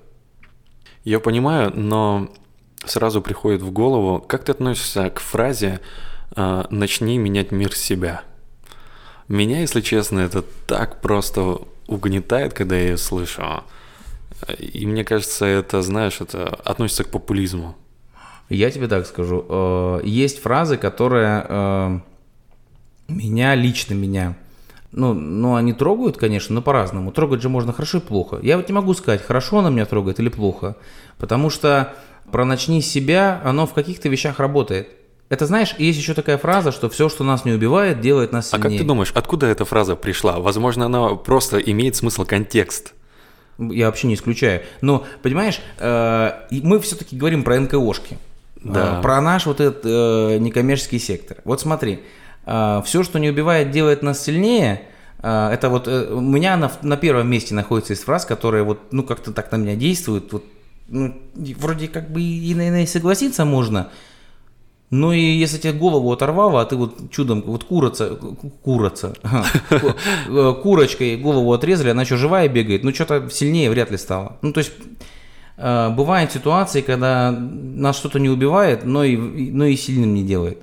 Я 1.03 1.19
понимаю, 1.19 1.73
но 1.75 2.29
сразу 2.85 3.21
приходит 3.21 3.61
в 3.61 3.71
голову, 3.71 4.19
как 4.19 4.43
ты 4.43 4.51
относишься 4.51 5.09
к 5.09 5.19
фразе 5.19 5.79
э, 6.35 6.63
«начни 6.69 7.17
менять 7.17 7.51
мир 7.51 7.73
себя»? 7.75 8.23
Меня, 9.27 9.59
если 9.59 9.81
честно, 9.81 10.19
это 10.19 10.43
так 10.67 11.01
просто 11.01 11.59
угнетает, 11.87 12.53
когда 12.53 12.75
я 12.75 12.89
ее 12.89 12.97
слышу. 12.97 13.63
И 14.57 14.85
мне 14.85 15.03
кажется, 15.03 15.45
это, 15.45 15.81
знаешь, 15.81 16.21
это 16.21 16.47
относится 16.63 17.03
к 17.03 17.09
популизму. 17.09 17.75
Я 18.49 18.71
тебе 18.71 18.87
так 18.87 19.05
скажу. 19.05 19.45
Э, 19.49 20.01
есть 20.03 20.41
фразы, 20.41 20.77
которые 20.77 21.45
э, 21.47 21.99
меня, 23.09 23.55
лично 23.55 23.93
меня, 23.93 24.35
ну, 24.91 25.13
ну, 25.13 25.55
они 25.55 25.73
трогают, 25.73 26.17
конечно, 26.17 26.55
но 26.55 26.61
по-разному. 26.61 27.11
Трогать 27.11 27.41
же 27.41 27.49
можно 27.49 27.73
хорошо 27.73 27.97
и 27.97 28.01
плохо. 28.01 28.39
Я 28.41 28.57
вот 28.57 28.67
не 28.69 28.73
могу 28.73 28.93
сказать, 28.93 29.21
хорошо 29.21 29.59
она 29.59 29.69
меня 29.69 29.85
трогает 29.85 30.19
или 30.19 30.29
плохо. 30.29 30.77
Потому 31.17 31.49
что 31.49 31.93
про 32.31 32.45
«начни 32.45 32.81
себя», 32.81 33.41
оно 33.43 33.65
в 33.67 33.73
каких-то 33.73 34.09
вещах 34.09 34.39
работает. 34.39 34.89
Это 35.29 35.45
знаешь, 35.45 35.75
есть 35.77 35.99
еще 35.99 36.13
такая 36.13 36.37
фраза, 36.37 36.71
что 36.71 36.89
все, 36.89 37.09
что 37.09 37.23
нас 37.25 37.43
не 37.43 37.51
убивает, 37.51 37.99
делает 37.99 38.31
нас 38.31 38.49
сильнее. 38.49 38.67
А 38.67 38.69
как 38.69 38.77
ты 38.77 38.83
думаешь, 38.85 39.11
откуда 39.13 39.47
эта 39.47 39.65
фраза 39.65 39.95
пришла? 39.95 40.39
Возможно, 40.39 40.85
она 40.85 41.15
просто 41.15 41.57
имеет 41.57 41.97
смысл 41.97 42.23
контекст. 42.23 42.93
Я 43.59 43.87
вообще 43.87 44.07
не 44.07 44.13
исключаю. 44.13 44.61
Но, 44.81 45.05
понимаешь, 45.23 45.59
э, 45.79 46.31
мы 46.51 46.79
все-таки 46.79 47.17
говорим 47.17 47.43
про 47.43 47.59
НКОшки. 47.59 48.17
Да. 48.63 48.99
Э, 48.99 49.01
про 49.01 49.19
наш 49.19 49.47
вот 49.47 49.59
этот 49.59 49.81
э, 49.83 50.37
некоммерческий 50.37 50.99
сектор. 50.99 51.37
Вот 51.43 51.59
смотри, 51.59 51.99
все, 52.45 53.03
что 53.03 53.19
не 53.19 53.29
убивает, 53.29 53.71
делает 53.71 54.03
нас 54.03 54.23
сильнее. 54.23 54.83
Это 55.21 55.67
вот 55.69 55.89
у 55.89 56.21
меня 56.21 56.55
на, 56.55 56.71
на 56.81 56.95
первом 56.95 57.29
месте 57.29 57.53
находится 57.53 57.91
из 57.91 57.99
фраз, 57.99 58.23
которые 58.23 58.63
вот, 58.63 58.79
ну, 58.91 59.03
как-то 59.03 59.33
так 59.33 59.51
на 59.51 59.57
меня 59.57 59.75
действуют. 59.75 60.31
Вот, 60.31 60.45
ну, 60.87 61.13
вроде 61.57 61.87
как 61.87 62.11
бы 62.11 62.21
и, 62.21 62.53
наверное, 62.55 62.83
и 62.83 62.87
согласиться 62.87 63.45
можно, 63.45 63.89
ну 64.89 65.11
и 65.11 65.19
если 65.19 65.57
тебе 65.57 65.73
голову 65.73 66.11
оторвало, 66.13 66.61
а 66.61 66.65
ты 66.65 66.77
вот 66.77 67.11
чудом, 67.11 67.43
вот 67.45 67.65
курица, 67.65 68.15
курица, 68.63 69.13
э, 70.29 70.53
курочкой 70.63 71.17
голову 71.17 71.51
отрезали, 71.51 71.89
она 71.89 72.03
еще 72.03 72.15
живая 72.15 72.47
бегает, 72.47 72.85
ну 72.85 72.93
что-то 72.93 73.29
сильнее 73.29 73.69
вряд 73.69 73.91
ли 73.91 73.97
стало. 73.97 74.37
Ну 74.41 74.53
то 74.53 74.59
есть 74.59 74.71
э, 75.57 75.89
бывают 75.89 76.31
ситуации, 76.31 76.79
когда 76.79 77.31
нас 77.31 77.97
что-то 77.97 78.19
не 78.19 78.29
убивает, 78.29 78.85
но 78.85 79.03
и, 79.03 79.17
но 79.17 79.65
и 79.65 79.75
сильным 79.75 80.13
не 80.13 80.23
делает. 80.23 80.59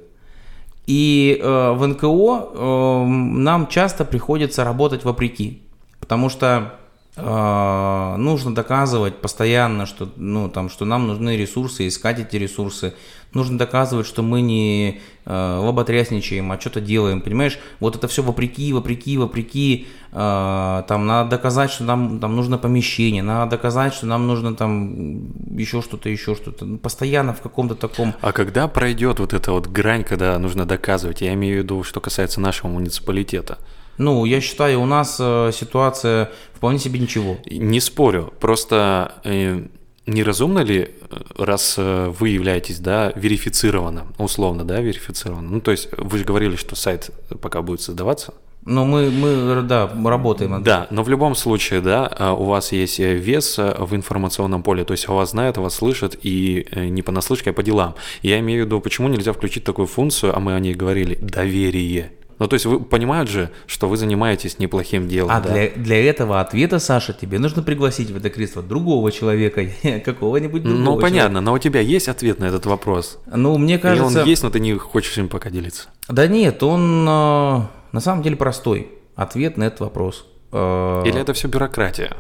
И 0.87 1.39
э, 1.43 1.73
в 1.73 1.87
НКО 1.87 3.05
нам 3.07 3.67
часто 3.67 4.07
приходится 4.07 4.65
работать 4.65 5.05
вопреки, 5.05 5.61
потому 6.01 6.31
что 6.31 6.79
нужно 7.17 8.55
доказывать 8.55 9.21
постоянно, 9.21 9.87
что, 9.87 10.09
ну, 10.17 10.49
там, 10.49 10.69
что 10.69 10.85
нам 10.85 11.07
нужны 11.07 11.37
ресурсы, 11.37 11.87
искать 11.87 12.19
эти 12.19 12.35
ресурсы, 12.35 12.95
нужно 13.35 13.59
доказывать, 13.59 14.07
что 14.07 14.23
мы 14.23 14.41
не 14.41 15.01
э, 15.25 15.59
лоботрясничаем, 15.61 16.51
а 16.53 16.61
что-то 16.61 16.81
делаем, 16.81 17.21
понимаешь? 17.21 17.59
Вот 17.81 17.97
это 17.97 18.09
все 18.09 18.23
вопреки, 18.23 18.73
вопреки, 18.73 19.19
вопреки, 19.19 19.87
э, 20.13 20.83
там 20.89 21.07
надо 21.07 21.31
доказать, 21.31 21.71
что 21.71 21.85
нам 21.85 22.21
там 22.21 22.37
нужно 22.37 22.59
помещение, 22.59 23.23
надо 23.23 23.53
доказать, 23.53 23.95
что 23.95 24.07
нам 24.07 24.27
нужно 24.27 24.55
там 24.55 25.33
еще 25.57 25.83
что-то, 25.83 26.09
еще 26.09 26.35
что-то, 26.35 26.65
ну, 26.65 26.79
постоянно 26.79 27.35
в 27.35 27.41
каком-то 27.41 27.75
таком... 27.75 28.15
А 28.21 28.33
когда 28.33 28.69
пройдет 28.69 29.19
вот 29.19 29.33
эта 29.33 29.53
вот 29.53 29.67
грань, 29.67 30.05
когда 30.05 30.39
нужно 30.39 30.65
доказывать, 30.65 31.21
я 31.21 31.35
имею 31.35 31.61
в 31.61 31.65
виду, 31.65 31.83
что 31.83 32.01
касается 32.01 32.41
нашего 32.41 32.69
муниципалитета? 32.69 33.59
Ну, 33.99 34.25
я 34.25 34.41
считаю, 34.41 34.81
у 34.81 34.87
нас 34.87 35.19
э, 35.21 35.51
ситуация 35.53 36.31
вполне 36.55 36.79
себе 36.79 36.99
ничего. 36.99 37.37
Не 37.47 37.81
спорю, 37.81 38.33
просто... 38.41 39.15
Э, 39.25 39.67
неразумно 40.07 40.59
ли, 40.59 40.91
э, 41.11 41.17
раз 41.39 41.77
вы 41.79 42.29
являетесь, 42.29 42.79
да, 42.79 43.13
верифицированным, 43.17 44.15
условно, 44.19 44.65
да, 44.65 44.81
верифицированным, 44.81 45.53
ну, 45.53 45.61
то 45.61 45.71
есть 45.71 45.89
вы 45.97 46.19
же 46.19 46.25
говорили, 46.25 46.57
что 46.57 46.77
сайт 46.77 47.11
пока 47.41 47.63
будет 47.63 47.81
создаваться, 47.81 48.35
но 48.67 48.85
мы, 48.85 49.11
мы, 49.11 49.63
да, 49.63 49.91
работаем 50.05 50.53
над 50.53 50.63
Да, 50.63 50.87
но 50.91 51.03
в 51.03 51.09
любом 51.09 51.35
случае, 51.35 51.81
да, 51.81 52.35
у 52.39 52.45
вас 52.45 52.73
есть 52.73 52.99
вес 52.99 53.59
в 53.59 53.95
информационном 53.95 54.63
поле, 54.63 54.85
то 54.85 54.93
есть 54.93 55.07
вас 55.07 55.31
знают, 55.31 55.59
вас 55.59 55.75
слышат, 55.75 56.19
и 56.23 56.67
не 56.75 57.03
понаслышке, 57.03 57.51
а 57.51 57.53
по 57.53 57.63
делам. 57.63 57.95
Я 58.23 58.39
имею 58.41 58.63
в 58.63 58.67
виду, 58.67 58.81
почему 58.81 59.09
нельзя 59.09 59.35
включить 59.35 59.65
такую 59.65 59.87
функцию, 59.87 60.35
а 60.35 60.41
мы 60.41 60.55
о 60.55 60.61
ней 60.61 60.75
говорили, 60.75 61.15
доверие. 61.21 62.13
Ну, 62.39 62.49
то 62.49 62.55
есть 62.55 62.67
вы 62.67 62.81
понимают 62.81 63.31
же, 63.31 63.51
что 63.67 63.89
вы 63.89 63.97
занимаетесь 63.97 64.59
неплохим 64.59 65.09
делом. 65.09 65.31
А 65.31 65.41
да? 65.41 65.51
для, 65.51 65.71
для 65.71 66.05
этого 66.09 66.41
ответа, 66.41 66.79
Саша, 66.79 67.13
тебе 67.13 67.39
нужно 67.39 67.63
пригласить 67.63 68.11
в 68.11 68.17
это 68.17 68.31
кресло 68.31 68.63
другого 68.63 69.13
человека, 69.13 69.65
какого-нибудь 70.05 70.63
другого. 70.63 70.85
Ну, 70.85 71.01
понятно, 71.01 71.21
человека. 71.21 71.41
но 71.41 71.53
у 71.53 71.59
тебя 71.59 71.81
есть 71.81 72.09
ответ 72.09 72.39
на 72.41 72.47
этот 72.47 72.67
вопрос? 72.67 73.19
Ну, 73.27 73.57
мне 73.59 73.79
кажется... 73.79 74.11
Или 74.11 74.19
он 74.21 74.27
есть, 74.27 74.43
но 74.43 74.51
ты 74.51 74.61
не 74.61 74.75
хочешь 74.75 75.17
им 75.19 75.29
пока 75.29 75.51
делиться? 75.51 75.89
Да 76.09 76.27
нет, 76.27 76.63
он 76.63 77.07
э, 77.09 77.63
на 77.93 78.01
самом 78.01 78.23
деле 78.23 78.37
простой. 78.37 78.91
Ответ 79.15 79.57
на 79.57 79.65
этот 79.65 79.81
вопрос. 79.81 80.27
Э, 80.53 81.03
Или 81.07 81.21
это 81.21 81.33
все 81.33 81.49
бюрократия? 81.49 82.17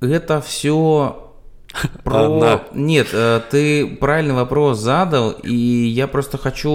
Это 0.00 0.40
все 0.40 1.23
про... 2.04 2.26
Одна. 2.26 2.62
Нет, 2.72 3.08
э, 3.12 3.40
ты 3.50 3.86
правильный 3.86 4.34
вопрос 4.34 4.78
задал, 4.78 5.30
и 5.30 5.54
я 5.54 6.06
просто 6.06 6.38
хочу 6.38 6.70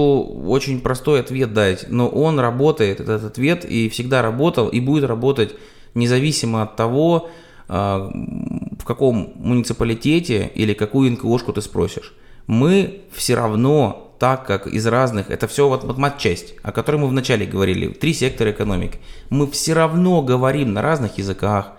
очень 0.46 0.80
простой 0.80 1.20
ответ 1.20 1.52
дать. 1.52 1.86
Но 1.88 2.08
он 2.08 2.38
работает, 2.38 3.00
этот 3.00 3.24
ответ, 3.24 3.64
и 3.64 3.88
всегда 3.88 4.22
работал, 4.22 4.68
и 4.68 4.80
будет 4.80 5.04
работать 5.04 5.54
независимо 5.94 6.62
от 6.62 6.76
того, 6.76 7.30
э, 7.68 7.72
в 7.72 8.84
каком 8.84 9.32
муниципалитете 9.36 10.50
или 10.54 10.74
какую 10.74 11.12
НКОшку 11.12 11.52
ты 11.52 11.62
спросишь. 11.62 12.14
Мы 12.46 13.02
все 13.12 13.36
равно, 13.36 14.14
так 14.18 14.46
как 14.46 14.66
из 14.66 14.86
разных, 14.86 15.30
это 15.30 15.46
все 15.46 15.68
вот, 15.68 15.84
вот 15.84 15.98
матчасть, 15.98 16.54
о 16.62 16.72
которой 16.72 16.96
мы 16.96 17.08
вначале 17.08 17.46
говорили, 17.46 17.88
три 17.88 18.12
сектора 18.12 18.50
экономики, 18.50 18.98
мы 19.30 19.50
все 19.50 19.74
равно 19.74 20.22
говорим 20.22 20.72
на 20.72 20.82
разных 20.82 21.18
языках, 21.18 21.72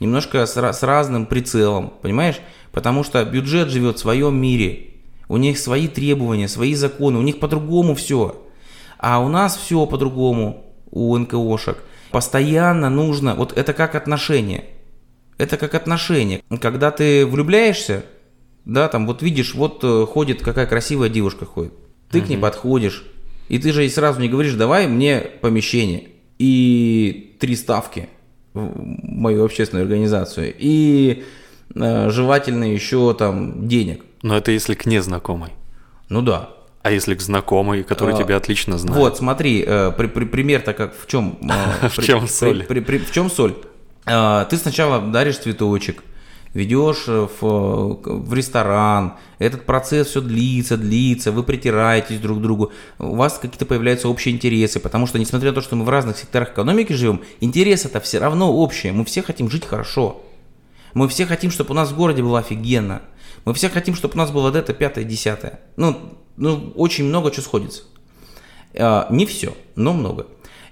немножко 0.00 0.46
с, 0.46 0.56
с 0.56 0.82
разным 0.82 1.26
прицелом, 1.26 1.92
понимаешь? 2.02 2.40
Потому 2.72 3.04
что 3.04 3.24
бюджет 3.24 3.68
живет 3.68 3.96
в 3.96 4.00
своем 4.00 4.36
мире. 4.36 4.90
У 5.28 5.36
них 5.36 5.58
свои 5.58 5.88
требования, 5.88 6.48
свои 6.48 6.74
законы, 6.74 7.18
у 7.18 7.22
них 7.22 7.40
по-другому 7.40 7.94
все. 7.94 8.42
А 8.98 9.20
у 9.20 9.28
нас 9.28 9.56
все 9.56 9.86
по-другому, 9.86 10.64
у 10.90 11.16
НКОшек. 11.16 11.78
Постоянно 12.10 12.90
нужно, 12.90 13.34
вот 13.34 13.56
это 13.56 13.72
как 13.72 13.94
отношения. 13.94 14.64
Это 15.38 15.56
как 15.56 15.74
отношения. 15.74 16.42
Когда 16.60 16.90
ты 16.90 17.26
влюбляешься, 17.26 18.04
да, 18.64 18.88
там 18.88 19.06
вот 19.06 19.22
видишь, 19.22 19.54
вот 19.54 19.80
э, 19.82 20.06
ходит 20.06 20.42
какая 20.42 20.66
красивая 20.66 21.08
девушка 21.08 21.44
ходит. 21.44 21.72
Ты 22.10 22.18
угу. 22.18 22.26
к 22.26 22.28
ней 22.30 22.38
подходишь, 22.38 23.04
и 23.48 23.58
ты 23.58 23.72
же 23.72 23.88
сразу 23.90 24.20
не 24.20 24.28
говоришь, 24.28 24.54
давай 24.54 24.86
мне 24.86 25.20
помещение 25.40 26.08
и 26.38 27.36
три 27.40 27.56
ставки 27.56 28.08
мою 28.56 29.44
общественную 29.44 29.84
организацию. 29.84 30.54
И 30.58 31.24
Э, 31.74 32.10
желательно 32.10 32.64
еще 32.64 33.14
там 33.14 33.68
денег. 33.68 34.04
Но 34.22 34.36
это 34.36 34.50
если 34.50 34.74
к 34.74 34.86
незнакомой. 34.86 35.50
Ну 36.08 36.22
да. 36.22 36.50
А 36.82 36.90
если 36.90 37.14
к 37.14 37.20
знакомой, 37.20 37.82
который 37.82 38.14
а, 38.14 38.18
тебя 38.18 38.36
отлично 38.36 38.78
знает? 38.78 38.96
Вот, 38.96 39.18
смотри, 39.18 39.64
э, 39.66 39.92
при, 39.96 40.06
при, 40.06 40.24
пример-то 40.24 40.72
как 40.72 40.94
в 40.96 41.06
чем? 41.06 41.38
Э, 41.42 41.88
в 41.88 42.02
чем 42.02 42.28
соль? 42.28 42.64
В 42.68 43.12
чем 43.12 43.30
соль? 43.30 43.54
Ты 44.04 44.56
сначала 44.56 45.00
даришь 45.00 45.38
цветочек, 45.38 46.04
ведешь 46.56 47.06
в, 47.06 47.28
в 47.40 48.34
ресторан, 48.34 49.16
этот 49.38 49.66
процесс 49.66 50.08
все 50.08 50.22
длится, 50.22 50.78
длится, 50.78 51.30
вы 51.30 51.42
притираетесь 51.42 52.18
друг 52.18 52.38
к 52.38 52.40
другу, 52.40 52.72
у 52.98 53.14
вас 53.14 53.38
какие-то 53.38 53.66
появляются 53.66 54.08
общие 54.08 54.34
интересы, 54.34 54.80
потому 54.80 55.06
что, 55.06 55.18
несмотря 55.18 55.50
на 55.50 55.54
то, 55.54 55.60
что 55.60 55.76
мы 55.76 55.84
в 55.84 55.90
разных 55.90 56.16
секторах 56.16 56.52
экономики 56.52 56.94
живем, 56.94 57.20
интересы-то 57.40 58.00
все 58.00 58.18
равно 58.18 58.56
общие, 58.56 58.92
мы 58.92 59.04
все 59.04 59.22
хотим 59.22 59.50
жить 59.50 59.66
хорошо. 59.66 60.22
Мы 60.94 61.08
все 61.08 61.26
хотим, 61.26 61.50
чтобы 61.50 61.72
у 61.72 61.74
нас 61.74 61.90
в 61.90 61.96
городе 61.96 62.22
было 62.22 62.38
офигенно. 62.38 63.02
Мы 63.44 63.52
все 63.52 63.68
хотим, 63.68 63.94
чтобы 63.94 64.14
у 64.14 64.16
нас 64.16 64.30
было 64.30 64.50
это, 64.56 64.72
пятое, 64.72 65.04
десятое. 65.04 65.60
Ну, 65.76 66.16
ну, 66.38 66.72
очень 66.74 67.04
много 67.04 67.30
чего 67.30 67.42
сходится. 67.42 67.82
А, 68.72 69.06
не 69.10 69.26
все, 69.26 69.54
но 69.74 69.92
много. 69.92 70.26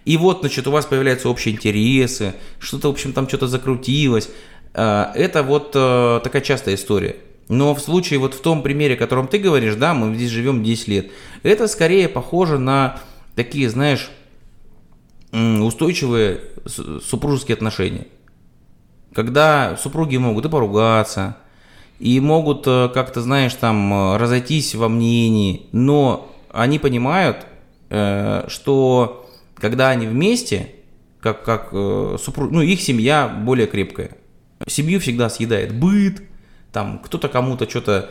И 0.04 0.16
вот, 0.16 0.40
значит, 0.40 0.66
у 0.66 0.70
вас 0.70 0.84
появляются 0.86 1.28
общие 1.28 1.54
интересы, 1.54 2.34
что-то, 2.58 2.88
в 2.88 2.92
общем, 2.92 3.12
там 3.12 3.28
что-то 3.28 3.46
закрутилось. 3.46 4.30
А, 4.74 5.12
это 5.14 5.42
вот 5.42 5.72
а, 5.74 6.20
такая 6.20 6.42
частая 6.42 6.74
история. 6.74 7.16
Но 7.48 7.74
в 7.74 7.80
случае, 7.80 8.18
вот 8.18 8.34
в 8.34 8.40
том 8.40 8.62
примере, 8.62 8.94
о 8.94 8.98
котором 8.98 9.28
ты 9.28 9.38
говоришь, 9.38 9.74
да, 9.76 9.94
мы 9.94 10.14
здесь 10.14 10.30
живем 10.30 10.64
10 10.64 10.88
лет, 10.88 11.10
это 11.42 11.68
скорее 11.68 12.08
похоже 12.08 12.58
на 12.58 12.98
такие, 13.34 13.68
знаешь, 13.68 14.10
устойчивые 15.32 16.40
супружеские 16.66 17.54
отношения. 17.54 18.06
Когда 19.12 19.76
супруги 19.76 20.16
могут 20.16 20.46
и 20.46 20.48
поругаться, 20.48 21.36
и 21.98 22.18
могут 22.20 22.66
э, 22.66 22.88
как-то, 22.92 23.20
знаешь, 23.20 23.54
там 23.54 23.92
э, 23.92 24.16
разойтись 24.16 24.74
во 24.74 24.88
мнении, 24.88 25.66
но 25.72 26.34
они 26.50 26.78
понимают, 26.78 27.46
э, 27.90 28.44
что 28.48 29.28
когда 29.54 29.90
они 29.90 30.06
вместе, 30.06 30.70
как, 31.20 31.44
как 31.44 31.70
супруг, 32.20 32.50
ну, 32.50 32.60
их 32.60 32.80
семья 32.82 33.28
более 33.28 33.66
крепкая. 33.66 34.10
Семью 34.66 35.00
всегда 35.00 35.28
съедает 35.28 35.74
быт, 35.74 36.22
там 36.72 36.98
кто-то 36.98 37.28
кому-то 37.28 37.68
что-то, 37.70 38.10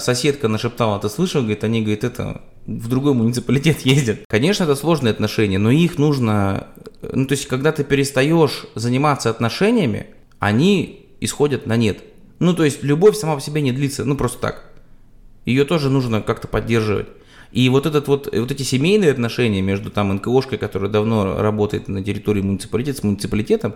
соседка 0.00 0.48
нашептала, 0.48 1.00
ты 1.00 1.08
слышал, 1.08 1.40
говорит, 1.40 1.64
они, 1.64 1.80
говорит, 1.80 2.04
это 2.04 2.42
в 2.66 2.88
другой 2.88 3.14
муниципалитет 3.14 3.80
ездят. 3.86 4.20
Конечно, 4.28 4.64
это 4.64 4.76
сложные 4.76 5.12
отношения, 5.12 5.58
но 5.58 5.70
их 5.70 5.98
нужно, 5.98 6.68
ну, 7.00 7.26
то 7.26 7.32
есть, 7.32 7.46
когда 7.46 7.72
ты 7.72 7.84
перестаешь 7.84 8.66
заниматься 8.74 9.30
отношениями, 9.30 10.06
они 10.38 11.06
исходят 11.20 11.66
на 11.66 11.76
нет. 11.76 12.02
Ну, 12.38 12.54
то 12.54 12.64
есть 12.64 12.82
любовь 12.82 13.16
сама 13.16 13.36
по 13.36 13.40
себе 13.40 13.62
не 13.62 13.72
длится, 13.72 14.04
ну, 14.04 14.16
просто 14.16 14.38
так. 14.40 14.64
Ее 15.44 15.64
тоже 15.64 15.90
нужно 15.90 16.20
как-то 16.20 16.48
поддерживать. 16.48 17.08
И 17.52 17.68
вот, 17.68 17.84
этот 17.84 18.08
вот, 18.08 18.28
вот 18.32 18.50
эти 18.50 18.62
семейные 18.62 19.10
отношения 19.12 19.60
между 19.60 19.90
там 19.90 20.14
НКОшкой, 20.14 20.58
которая 20.58 20.90
давно 20.90 21.40
работает 21.40 21.86
на 21.86 22.02
территории 22.02 22.40
муниципалитета, 22.40 22.98
с 22.98 23.02
муниципалитетом, 23.02 23.74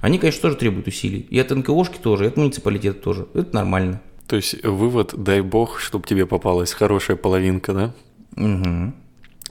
они, 0.00 0.18
конечно, 0.18 0.42
тоже 0.42 0.56
требуют 0.56 0.86
усилий. 0.86 1.26
И 1.30 1.38
от 1.38 1.50
НКОшки 1.50 1.98
тоже, 1.98 2.24
и 2.24 2.28
от 2.28 2.36
муниципалитета 2.36 3.00
тоже. 3.00 3.26
Это 3.34 3.54
нормально. 3.54 4.00
То 4.26 4.36
есть 4.36 4.62
вывод, 4.64 5.14
дай 5.16 5.40
бог, 5.40 5.78
чтобы 5.80 6.06
тебе 6.06 6.26
попалась 6.26 6.72
хорошая 6.72 7.16
половинка, 7.16 7.72
да? 7.72 7.94
Угу. 8.36 8.92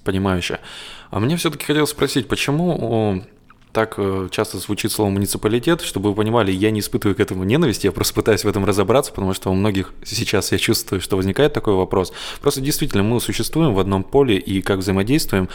Понимающая. 0.03 0.59
А 1.11 1.19
мне 1.19 1.37
все-таки 1.37 1.65
хотелось 1.65 1.91
спросить, 1.91 2.27
почему 2.27 3.23
так 3.75 3.95
э, 3.97 4.29
часто 4.31 4.57
звучит 4.57 4.91
слово 4.93 5.09
муниципалитет, 5.09 5.81
чтобы 5.81 6.09
вы 6.09 6.15
понимали, 6.15 6.49
я 6.49 6.71
не 6.71 6.79
испытываю 6.79 7.13
к 7.13 7.19
этому 7.19 7.43
ненависти, 7.43 7.87
я 7.87 7.91
просто 7.91 8.13
пытаюсь 8.13 8.45
в 8.45 8.47
этом 8.47 8.63
разобраться, 8.63 9.11
потому 9.11 9.33
что 9.33 9.51
у 9.51 9.53
многих 9.53 9.93
сейчас 10.05 10.53
я 10.53 10.57
чувствую, 10.57 11.01
что 11.01 11.17
возникает 11.17 11.51
такой 11.51 11.73
вопрос. 11.73 12.13
Просто 12.41 12.61
действительно 12.61 13.03
мы 13.03 13.19
существуем 13.19 13.73
в 13.73 13.79
одном 13.79 14.05
поле 14.05 14.37
и 14.37 14.61
как 14.61 14.79
взаимодействуем. 14.79 15.49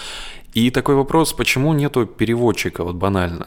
И 0.53 0.71
такой 0.71 0.97
вопрос, 0.97 1.33
почему 1.33 1.73
нету 1.73 2.05
переводчика, 2.05 2.85
вот 2.85 2.97
банально. 2.97 3.47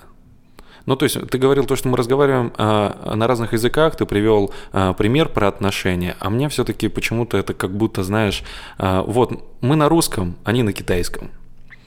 Ну, 0.86 0.96
то 0.96 1.04
есть 1.06 1.18
ты 1.30 1.38
говорил 1.38 1.66
то, 1.66 1.76
что 1.76 1.88
мы 1.88 1.98
разговариваем 1.98 2.52
а, 2.58 3.16
на 3.16 3.28
разных 3.28 3.54
языках, 3.54 3.96
ты 3.96 4.06
привел 4.06 4.54
а, 4.72 4.94
пример 4.94 5.30
про 5.30 5.48
отношения, 5.48 6.16
а 6.20 6.30
мне 6.30 6.50
все-таки 6.50 6.90
почему-то 6.90 7.38
это 7.38 7.54
как 7.54 7.76
будто, 7.76 8.04
знаешь, 8.04 8.44
а, 8.78 9.02
вот 9.04 9.32
мы 9.62 9.76
на 9.76 9.88
русском, 9.88 10.36
они 10.44 10.62
на 10.64 10.74
китайском. 10.74 11.32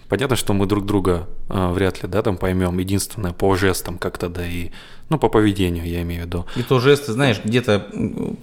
Понятно, 0.09 0.37
что 0.37 0.53
мы 0.53 0.67
друг 0.67 0.87
друга 0.87 1.27
э, 1.49 1.73
вряд 1.73 2.03
ли, 2.03 2.09
да, 2.09 2.23
там 2.23 2.37
поймем. 2.37 2.79
Единственное, 2.79 3.33
по 3.33 3.57
жестам 3.57 3.99
как-то, 3.99 4.29
да, 4.29 4.47
и, 4.47 4.71
ну, 5.09 5.19
по 5.19 5.29
поведению, 5.29 5.85
я 5.85 6.03
имею 6.03 6.23
в 6.23 6.27
виду. 6.27 6.47
И 6.55 6.63
то 6.63 6.79
жесты, 6.79 7.13
знаешь, 7.13 7.41
где-то 7.43 7.89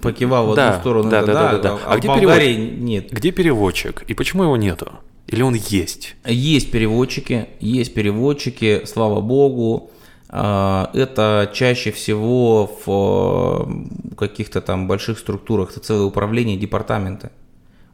покивал 0.02 0.52
в 0.52 0.56
да, 0.56 0.70
одну 0.70 0.80
сторону, 0.82 1.10
да, 1.10 1.24
да, 1.24 1.34
да, 1.34 1.52
да, 1.54 1.58
да. 1.60 1.80
А, 1.86 1.94
а 1.94 1.98
где 1.98 2.08
Болгарии 2.10 2.54
перевод... 2.54 2.80
нет. 2.80 3.12
Где 3.12 3.32
переводчик? 3.32 4.04
И 4.08 4.14
почему 4.14 4.44
его 4.44 4.58
нету? 4.58 4.92
Или 5.28 5.42
он 5.42 5.56
есть? 5.56 6.16
Есть 6.26 6.70
переводчики, 6.70 7.48
есть 7.62 7.94
переводчики, 7.94 8.82
слава 8.86 9.22
богу. 9.22 9.90
А, 10.36 10.90
это 10.94 11.52
чаще 11.54 11.92
всего 11.92 12.66
в 12.86 14.16
каких-то 14.18 14.62
там 14.62 14.88
больших 14.88 15.20
структурах, 15.20 15.72
это 15.72 15.80
целое 15.80 16.06
управление, 16.06 16.58
департаменты 16.58 17.30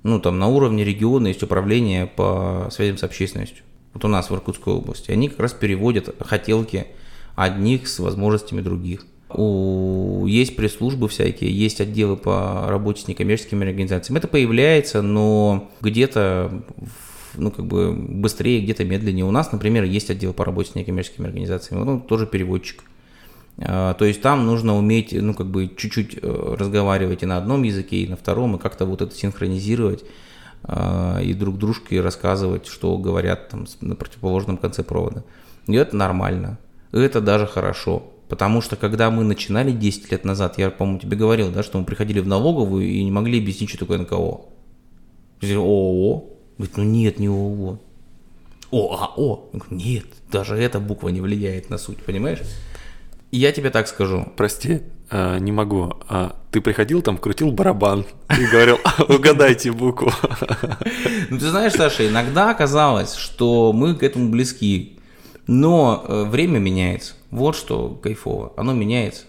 ну, 0.03 0.19
там 0.19 0.39
на 0.39 0.47
уровне 0.47 0.83
региона 0.83 1.27
есть 1.27 1.43
управление 1.43 2.07
по 2.07 2.67
связям 2.71 2.97
с 2.97 3.03
общественностью. 3.03 3.63
Вот 3.93 4.05
у 4.05 4.07
нас 4.07 4.29
в 4.29 4.35
Иркутской 4.35 4.73
области. 4.73 5.11
Они 5.11 5.29
как 5.29 5.39
раз 5.39 5.53
переводят 5.53 6.15
хотелки 6.19 6.87
одних 7.35 7.87
с 7.87 7.99
возможностями 7.99 8.61
других. 8.61 9.05
У, 9.29 10.25
есть 10.25 10.55
пресс-службы 10.55 11.07
всякие, 11.07 11.51
есть 11.51 11.81
отделы 11.81 12.17
по 12.17 12.65
работе 12.67 13.03
с 13.03 13.07
некоммерческими 13.07 13.67
организациями. 13.67 14.19
Это 14.19 14.27
появляется, 14.27 15.01
но 15.01 15.69
где-то 15.81 16.63
ну, 17.35 17.51
как 17.51 17.65
бы 17.65 17.93
быстрее, 17.93 18.61
где-то 18.61 18.85
медленнее. 18.85 19.25
У 19.25 19.31
нас, 19.31 19.51
например, 19.51 19.83
есть 19.83 20.09
отдел 20.09 20.33
по 20.33 20.45
работе 20.45 20.71
с 20.71 20.75
некоммерческими 20.75 21.27
организациями, 21.27 21.83
ну, 21.83 21.99
тоже 21.99 22.25
переводчик. 22.25 22.83
А, 23.61 23.93
то 23.93 24.05
есть 24.05 24.21
там 24.21 24.45
нужно 24.45 24.77
уметь, 24.77 25.13
ну, 25.13 25.33
как 25.33 25.47
бы 25.47 25.67
чуть-чуть 25.75 26.19
э, 26.21 26.55
разговаривать 26.57 27.23
и 27.23 27.25
на 27.25 27.37
одном 27.37 27.63
языке, 27.63 27.97
и 27.97 28.07
на 28.07 28.15
втором, 28.15 28.55
и 28.55 28.59
как-то 28.59 28.85
вот 28.85 29.01
это 29.01 29.13
синхронизировать 29.13 30.03
а, 30.63 31.19
и 31.19 31.33
друг 31.33 31.57
дружке 31.57 32.01
рассказывать, 32.01 32.67
что 32.67 32.97
говорят 32.97 33.49
там 33.49 33.65
на 33.81 33.95
противоположном 33.95 34.57
конце 34.57 34.83
провода. 34.83 35.23
И 35.67 35.75
это 35.75 35.95
нормально. 35.95 36.57
Это 36.91 37.21
даже 37.21 37.47
хорошо. 37.47 38.03
Потому 38.29 38.61
что 38.61 38.75
когда 38.75 39.09
мы 39.09 39.23
начинали 39.23 39.71
10 39.71 40.11
лет 40.11 40.23
назад, 40.23 40.57
я, 40.57 40.69
по-моему, 40.69 40.99
тебе 40.99 41.17
говорил, 41.17 41.51
да, 41.51 41.63
что 41.63 41.79
мы 41.79 41.85
приходили 41.85 42.19
в 42.19 42.27
налоговую 42.27 42.87
и 42.87 43.03
не 43.03 43.11
могли 43.11 43.39
объяснить, 43.39 43.69
что 43.69 43.79
такое 43.79 43.97
НКО. 43.97 44.41
ООО? 45.41 46.38
Говорит, 46.59 46.77
ну 46.77 46.83
нет, 46.83 47.19
не 47.19 47.27
ООО. 47.27 47.79
ОАО? 48.71 49.49
Нет, 49.69 50.05
даже 50.29 50.57
эта 50.57 50.81
буква 50.81 51.07
не 51.07 51.21
влияет 51.21 51.69
на 51.69 51.77
суть, 51.77 51.99
понимаешь? 51.99 52.41
Я 53.31 53.53
тебе 53.53 53.69
так 53.69 53.87
скажу. 53.87 54.27
Прости, 54.35 54.81
а, 55.09 55.39
не 55.39 55.53
могу. 55.53 55.93
А 56.09 56.35
ты 56.51 56.59
приходил 56.59 57.01
там, 57.01 57.17
крутил 57.17 57.53
барабан 57.53 58.05
и 58.37 58.45
говорил, 58.45 58.77
угадайте 59.07 59.71
букву. 59.71 60.11
Ну 61.29 61.39
ты 61.39 61.49
знаешь, 61.49 61.73
Саша, 61.73 62.09
иногда 62.09 62.51
оказалось, 62.51 63.15
что 63.15 63.71
мы 63.71 63.95
к 63.95 64.03
этому 64.03 64.29
близки, 64.29 64.99
но 65.47 66.03
э, 66.05 66.23
время 66.25 66.59
меняется. 66.59 67.13
Вот 67.31 67.55
что 67.55 67.89
кайфово, 68.03 68.51
оно 68.57 68.73
меняется. 68.73 69.23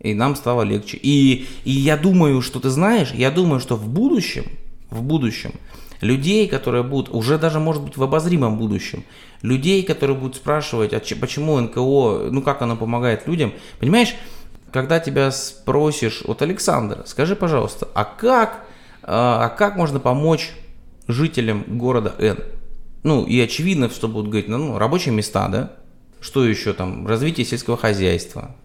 И 0.00 0.12
нам 0.12 0.34
стало 0.34 0.62
легче. 0.62 0.98
И, 1.00 1.46
и 1.64 1.70
я 1.70 1.96
думаю, 1.96 2.42
что 2.42 2.58
ты 2.58 2.68
знаешь, 2.68 3.12
я 3.12 3.30
думаю, 3.30 3.60
что 3.60 3.76
в 3.76 3.88
будущем, 3.88 4.46
в 4.90 5.02
будущем 5.02 5.52
людей, 6.00 6.48
которые 6.48 6.82
будут, 6.82 7.14
уже 7.14 7.38
даже 7.38 7.60
может 7.60 7.82
быть 7.82 7.96
в 7.96 8.02
обозримом 8.02 8.58
будущем, 8.58 9.04
людей, 9.42 9.82
которые 9.82 10.16
будут 10.16 10.36
спрашивать, 10.36 10.92
а 10.92 11.00
почему 11.20 11.60
НКО, 11.60 12.30
ну 12.30 12.42
как 12.42 12.62
оно 12.62 12.76
помогает 12.76 13.26
людям. 13.26 13.52
Понимаешь, 13.78 14.14
когда 14.72 15.00
тебя 15.00 15.30
спросишь, 15.30 16.22
вот 16.26 16.42
Александр, 16.42 17.02
скажи, 17.06 17.36
пожалуйста, 17.36 17.88
а 17.94 18.04
как, 18.04 18.66
а, 19.02 19.46
а 19.46 19.48
как 19.48 19.76
можно 19.76 20.00
помочь 20.00 20.52
жителям 21.06 21.64
города 21.66 22.14
Н? 22.18 22.38
Ну 23.02 23.24
и 23.24 23.40
очевидно, 23.40 23.88
что 23.90 24.08
будут 24.08 24.30
говорить, 24.30 24.48
ну, 24.48 24.58
ну 24.58 24.78
рабочие 24.78 25.14
места, 25.14 25.48
да? 25.48 25.72
Что 26.20 26.44
еще 26.44 26.72
там? 26.72 27.06
Развитие 27.06 27.46
сельского 27.46 27.76
хозяйства, 27.76 28.56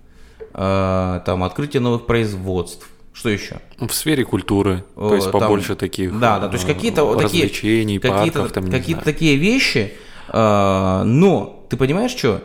э, 0.53 1.21
там 1.23 1.43
открытие 1.43 1.81
новых 1.81 2.07
производств, 2.07 2.89
что 3.13 3.29
еще? 3.29 3.57
В 3.77 3.91
сфере 3.91 4.25
культуры, 4.25 4.83
то 4.95 5.15
есть 5.15 5.31
там, 5.31 5.39
побольше 5.39 5.75
таких 5.75 6.19
Да, 6.19 6.39
да, 6.39 6.47
то 6.47 6.53
есть 6.53 6.65
какие-то 6.65 7.03
вот 7.03 7.21
такие 7.21 7.43
развлечений, 7.43 7.99
какие-то, 7.99 8.49
там, 8.49 8.69
какие-то 8.69 9.03
такие 9.03 9.37
вещи, 9.37 9.93
э, 10.29 11.03
но 11.05 11.65
ты 11.69 11.77
понимаешь, 11.77 12.11
что? 12.11 12.41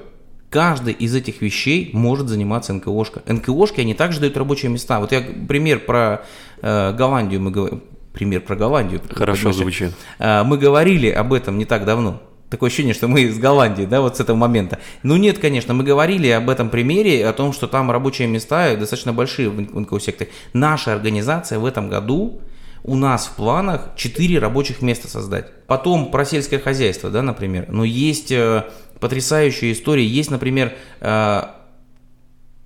Каждый 0.51 0.95
из 0.95 1.15
этих 1.15 1.43
вещей 1.43 1.91
может 1.93 2.29
заниматься 2.29 2.73
НКОшка. 2.73 3.23
НКОшки, 3.27 3.81
они 3.81 3.93
также 3.93 4.21
дают 4.21 4.37
рабочие 4.37 4.71
места. 4.71 4.99
Вот 4.99 5.13
я 5.13 5.21
пример 5.21 5.81
про 5.81 6.25
э, 6.63 6.95
Голландию 6.95 7.41
мы 7.41 7.51
говорим. 7.51 7.83
Пример 8.15 8.41
про 8.41 8.57
Голландию. 8.57 9.03
Хорошо 9.11 9.53
звучит. 9.53 9.93
Э, 10.19 10.43
мы 10.45 10.57
говорили 10.57 11.09
об 11.09 11.33
этом 11.33 11.59
не 11.59 11.67
так 11.67 11.85
давно. 11.85 12.23
Такое 12.51 12.69
ощущение, 12.69 12.95
что 12.95 13.09
мы 13.09 13.23
из 13.23 13.39
Голландии, 13.39 13.85
да, 13.85 14.01
вот 14.01 14.17
с 14.17 14.21
этого 14.21 14.37
момента. 14.37 14.79
Ну 15.03 15.17
нет, 15.17 15.39
конечно, 15.39 15.75
мы 15.75 15.85
говорили 15.85 16.29
об 16.29 16.49
этом 16.49 16.71
примере, 16.71 17.27
о 17.27 17.33
том, 17.33 17.53
что 17.53 17.67
там 17.67 17.91
рабочие 17.91 18.27
места 18.27 18.75
достаточно 18.77 19.13
большие 19.13 19.51
в 19.51 19.81
НКО-секторе. 19.81 20.31
Наша 20.55 20.95
организация 20.95 21.59
в 21.59 21.67
этом 21.67 21.91
году, 21.91 22.41
у 22.85 22.95
нас 22.97 23.27
в 23.27 23.37
планах 23.37 23.91
4 23.97 24.39
рабочих 24.39 24.81
места 24.81 25.09
создать. 25.09 25.67
Потом 25.67 26.11
про 26.11 26.25
сельское 26.25 26.59
хозяйство, 26.59 27.11
да, 27.11 27.21
например. 27.21 27.67
Но 27.69 27.85
есть 27.85 28.33
э, 28.33 28.65
потрясающая 28.99 29.73
история. 29.73 30.07
Есть, 30.07 30.31
например, 30.31 30.75
э, 31.01 31.43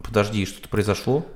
подожди, 0.03 0.47
что-то 0.47 0.69
произошло? 0.69 1.27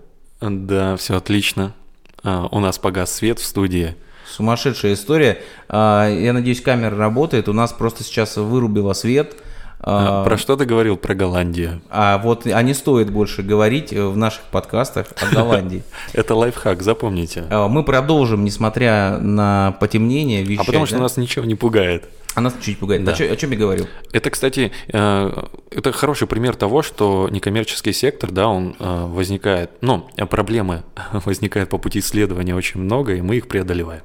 Да, 0.40 0.96
все 0.96 1.16
отлично. 1.16 1.74
А, 2.22 2.46
у 2.50 2.60
нас 2.60 2.78
погас 2.78 3.12
свет 3.12 3.38
в 3.38 3.44
студии. 3.44 3.96
Сумасшедшая 4.36 4.92
история. 4.92 5.38
А, 5.70 6.10
я 6.10 6.34
надеюсь, 6.34 6.60
камера 6.60 6.94
работает. 6.94 7.48
У 7.48 7.54
нас 7.54 7.72
просто 7.72 8.04
сейчас 8.04 8.36
вырубила 8.36 8.92
свет. 8.92 9.34
А, 9.80 10.24
про 10.24 10.36
что 10.36 10.56
ты 10.56 10.66
говорил 10.66 10.98
про 10.98 11.14
Голландию? 11.14 11.80
А 11.88 12.18
вот 12.18 12.46
а 12.46 12.60
не 12.60 12.74
стоит 12.74 13.10
больше 13.10 13.42
говорить 13.42 13.92
в 13.92 14.14
наших 14.14 14.42
подкастах 14.42 15.06
о 15.22 15.34
Голландии. 15.34 15.82
Это 16.12 16.34
лайфхак, 16.34 16.82
запомните. 16.82 17.44
А, 17.48 17.66
мы 17.68 17.82
продолжим, 17.82 18.44
несмотря 18.44 19.16
на 19.16 19.74
потемнение, 19.80 20.42
вещать. 20.42 20.64
А 20.64 20.66
потому 20.66 20.84
что 20.84 20.98
нас 20.98 21.16
ничего 21.16 21.46
не 21.46 21.54
пугает. 21.54 22.04
А 22.34 22.42
нас 22.42 22.52
чуть 22.60 22.78
пугает. 22.78 23.04
Да. 23.04 23.12
О, 23.12 23.14
чем, 23.14 23.32
о 23.32 23.36
чем 23.36 23.52
я 23.52 23.56
говорил? 23.56 23.86
Это, 24.12 24.28
кстати, 24.28 24.70
э, 24.88 25.44
это 25.70 25.92
хороший 25.92 26.28
пример 26.28 26.56
того, 26.56 26.82
что 26.82 27.30
некоммерческий 27.30 27.94
сектор, 27.94 28.30
да, 28.30 28.48
он 28.48 28.76
э, 28.78 29.06
возникает, 29.06 29.70
ну, 29.80 30.06
проблемы 30.28 30.82
возникают 31.24 31.70
по 31.70 31.78
пути 31.78 32.00
исследования 32.00 32.54
очень 32.54 32.82
много, 32.82 33.14
и 33.14 33.22
мы 33.22 33.36
их 33.36 33.48
преодолеваем. 33.48 34.02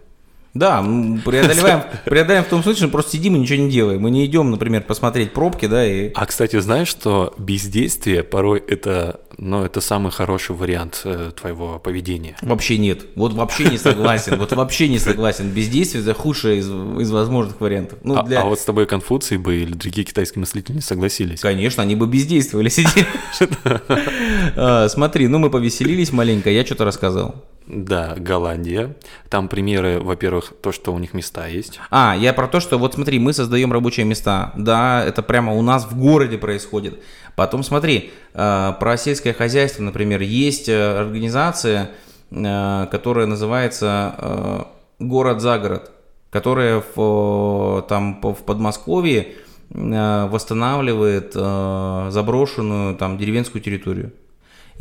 Да, 0.54 0.82
преодолеваем, 0.82 1.84
преодолеваем 2.06 2.44
в 2.44 2.48
том 2.48 2.62
случае, 2.62 2.84
что 2.84 2.88
просто 2.90 3.12
сидим 3.12 3.36
и 3.36 3.40
ничего 3.40 3.64
не 3.64 3.72
делаем. 3.72 4.02
Мы 4.02 4.12
не 4.12 4.26
идем, 4.26 4.52
например, 4.52 4.84
посмотреть 4.84 5.32
пробки, 5.32 5.66
да, 5.66 5.86
и... 5.86 6.12
А, 6.14 6.26
кстати, 6.26 6.60
знаешь, 6.60 6.90
что 6.90 7.34
бездействие 7.38 8.24
порой 8.24 8.62
это, 8.68 9.22
ну, 9.38 9.64
это 9.64 9.80
самый 9.80 10.12
хороший 10.12 10.56
вариант 10.56 11.02
э, 11.06 11.32
твоего 11.40 11.80
поведения? 11.80 12.36
Вообще 12.42 12.78
нет. 12.78 13.06
Вот 13.16 13.34
вообще 13.34 13.66
не 13.66 13.78
согласен. 13.78 14.38
Вот 14.38 14.52
вообще 14.52 14.90
не 14.90 15.00
согласен. 15.00 15.50
Бездействие– 15.50 16.04
это 16.04 16.14
худшее 16.14 16.58
из, 16.60 16.68
из 16.68 17.12
возможных 17.12 17.62
вариантов. 17.62 18.00
Ну, 18.04 18.18
а, 18.18 18.24
для... 18.24 18.42
а 18.42 18.46
вот 18.46 18.60
с 18.60 18.66
тобой 18.66 18.88
Конфуций 18.88 19.38
бы 19.38 19.56
или 19.56 19.74
другие 19.74 20.04
китайские 20.04 20.42
мыслители 20.42 20.76
не 20.76 20.82
согласились? 20.82 21.40
Конечно, 21.40 21.82
они 21.82 21.96
бы 21.96 22.08
бездействовали, 22.08 22.68
сидели. 22.68 23.08
А, 24.56 24.88
смотри, 24.90 25.28
ну 25.28 25.40
мы 25.40 25.50
повеселились 25.50 26.12
маленько, 26.12 26.50
я 26.50 26.66
что-то 26.66 26.86
рассказал. 26.86 27.36
Да, 27.68 28.16
Голландия. 28.18 28.96
Там 29.30 29.48
примеры, 29.48 30.00
во-первых, 30.00 30.54
то, 30.62 30.72
что 30.72 30.94
у 30.94 31.00
них 31.00 31.14
места 31.14 31.48
есть. 31.48 31.80
А, 31.90 32.16
я 32.20 32.34
про 32.34 32.48
то, 32.48 32.60
что 32.60 32.78
вот 32.78 32.96
смотри, 32.96 33.20
мы 33.20 33.34
создаем 33.34 33.72
рабочие 33.72 34.06
места. 34.06 34.52
Да, 34.58 35.04
это 35.06 35.22
прямо 35.22 35.54
у 35.54 35.62
нас 35.62 35.86
в 35.86 35.98
городе 35.98 36.38
происходит. 36.38 37.00
Потом 37.36 37.64
смотри, 37.64 38.12
э, 38.34 38.74
про 38.80 38.98
сельское 38.98 39.34
хозяйство, 39.34 39.84
например, 39.84 40.22
есть 40.22 40.68
э, 40.68 41.00
организация, 41.00 41.92
э, 42.32 42.88
которая 42.92 43.28
называется 43.28 44.68
«Город 45.00 45.42
за 45.42 45.58
город», 45.58 45.92
которая 46.30 46.84
в, 46.96 47.86
там 47.88 48.20
в 48.22 48.44
Подмосковье 48.46 49.36
восстанавливает 49.74 51.34
заброшенную 51.34 52.96
там 52.96 53.18
деревенскую 53.18 53.62
территорию. 53.62 54.14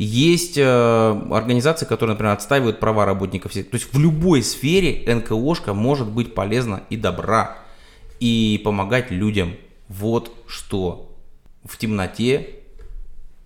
Есть 0.03 0.57
э, 0.57 0.63
организации, 1.31 1.85
которые, 1.85 2.15
например, 2.15 2.33
отстаивают 2.33 2.79
права 2.79 3.05
работников. 3.05 3.53
То 3.53 3.59
есть 3.59 3.93
в 3.93 3.99
любой 3.99 4.41
сфере 4.41 5.03
НКОшка 5.13 5.75
может 5.75 6.09
быть 6.09 6.33
полезна 6.33 6.81
и 6.89 6.97
добра, 6.97 7.57
и 8.19 8.59
помогать 8.63 9.11
людям. 9.11 9.53
Вот 9.89 10.31
что 10.47 11.15
в 11.63 11.77
темноте 11.77 12.49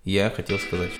я 0.04 0.30
хотел 0.30 0.58
сказать. 0.58 0.92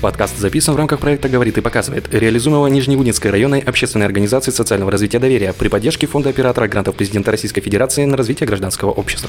Подкаст 0.00 0.38
записан 0.38 0.74
в 0.74 0.78
рамках 0.78 0.98
проекта 0.98 1.28
«Говорит 1.28 1.58
и 1.58 1.60
показывает», 1.60 2.08
реализуемого 2.14 2.68
Нижневудинской 2.68 3.30
районной 3.30 3.60
общественной 3.60 4.06
организации 4.06 4.50
социального 4.50 4.90
развития 4.90 5.18
доверия 5.18 5.52
при 5.52 5.68
поддержке 5.68 6.06
Фонда 6.06 6.30
оператора 6.30 6.68
грантов 6.68 6.94
президента 6.96 7.30
Российской 7.30 7.60
Федерации 7.60 8.06
на 8.06 8.16
развитие 8.16 8.46
гражданского 8.46 8.92
общества. 8.92 9.28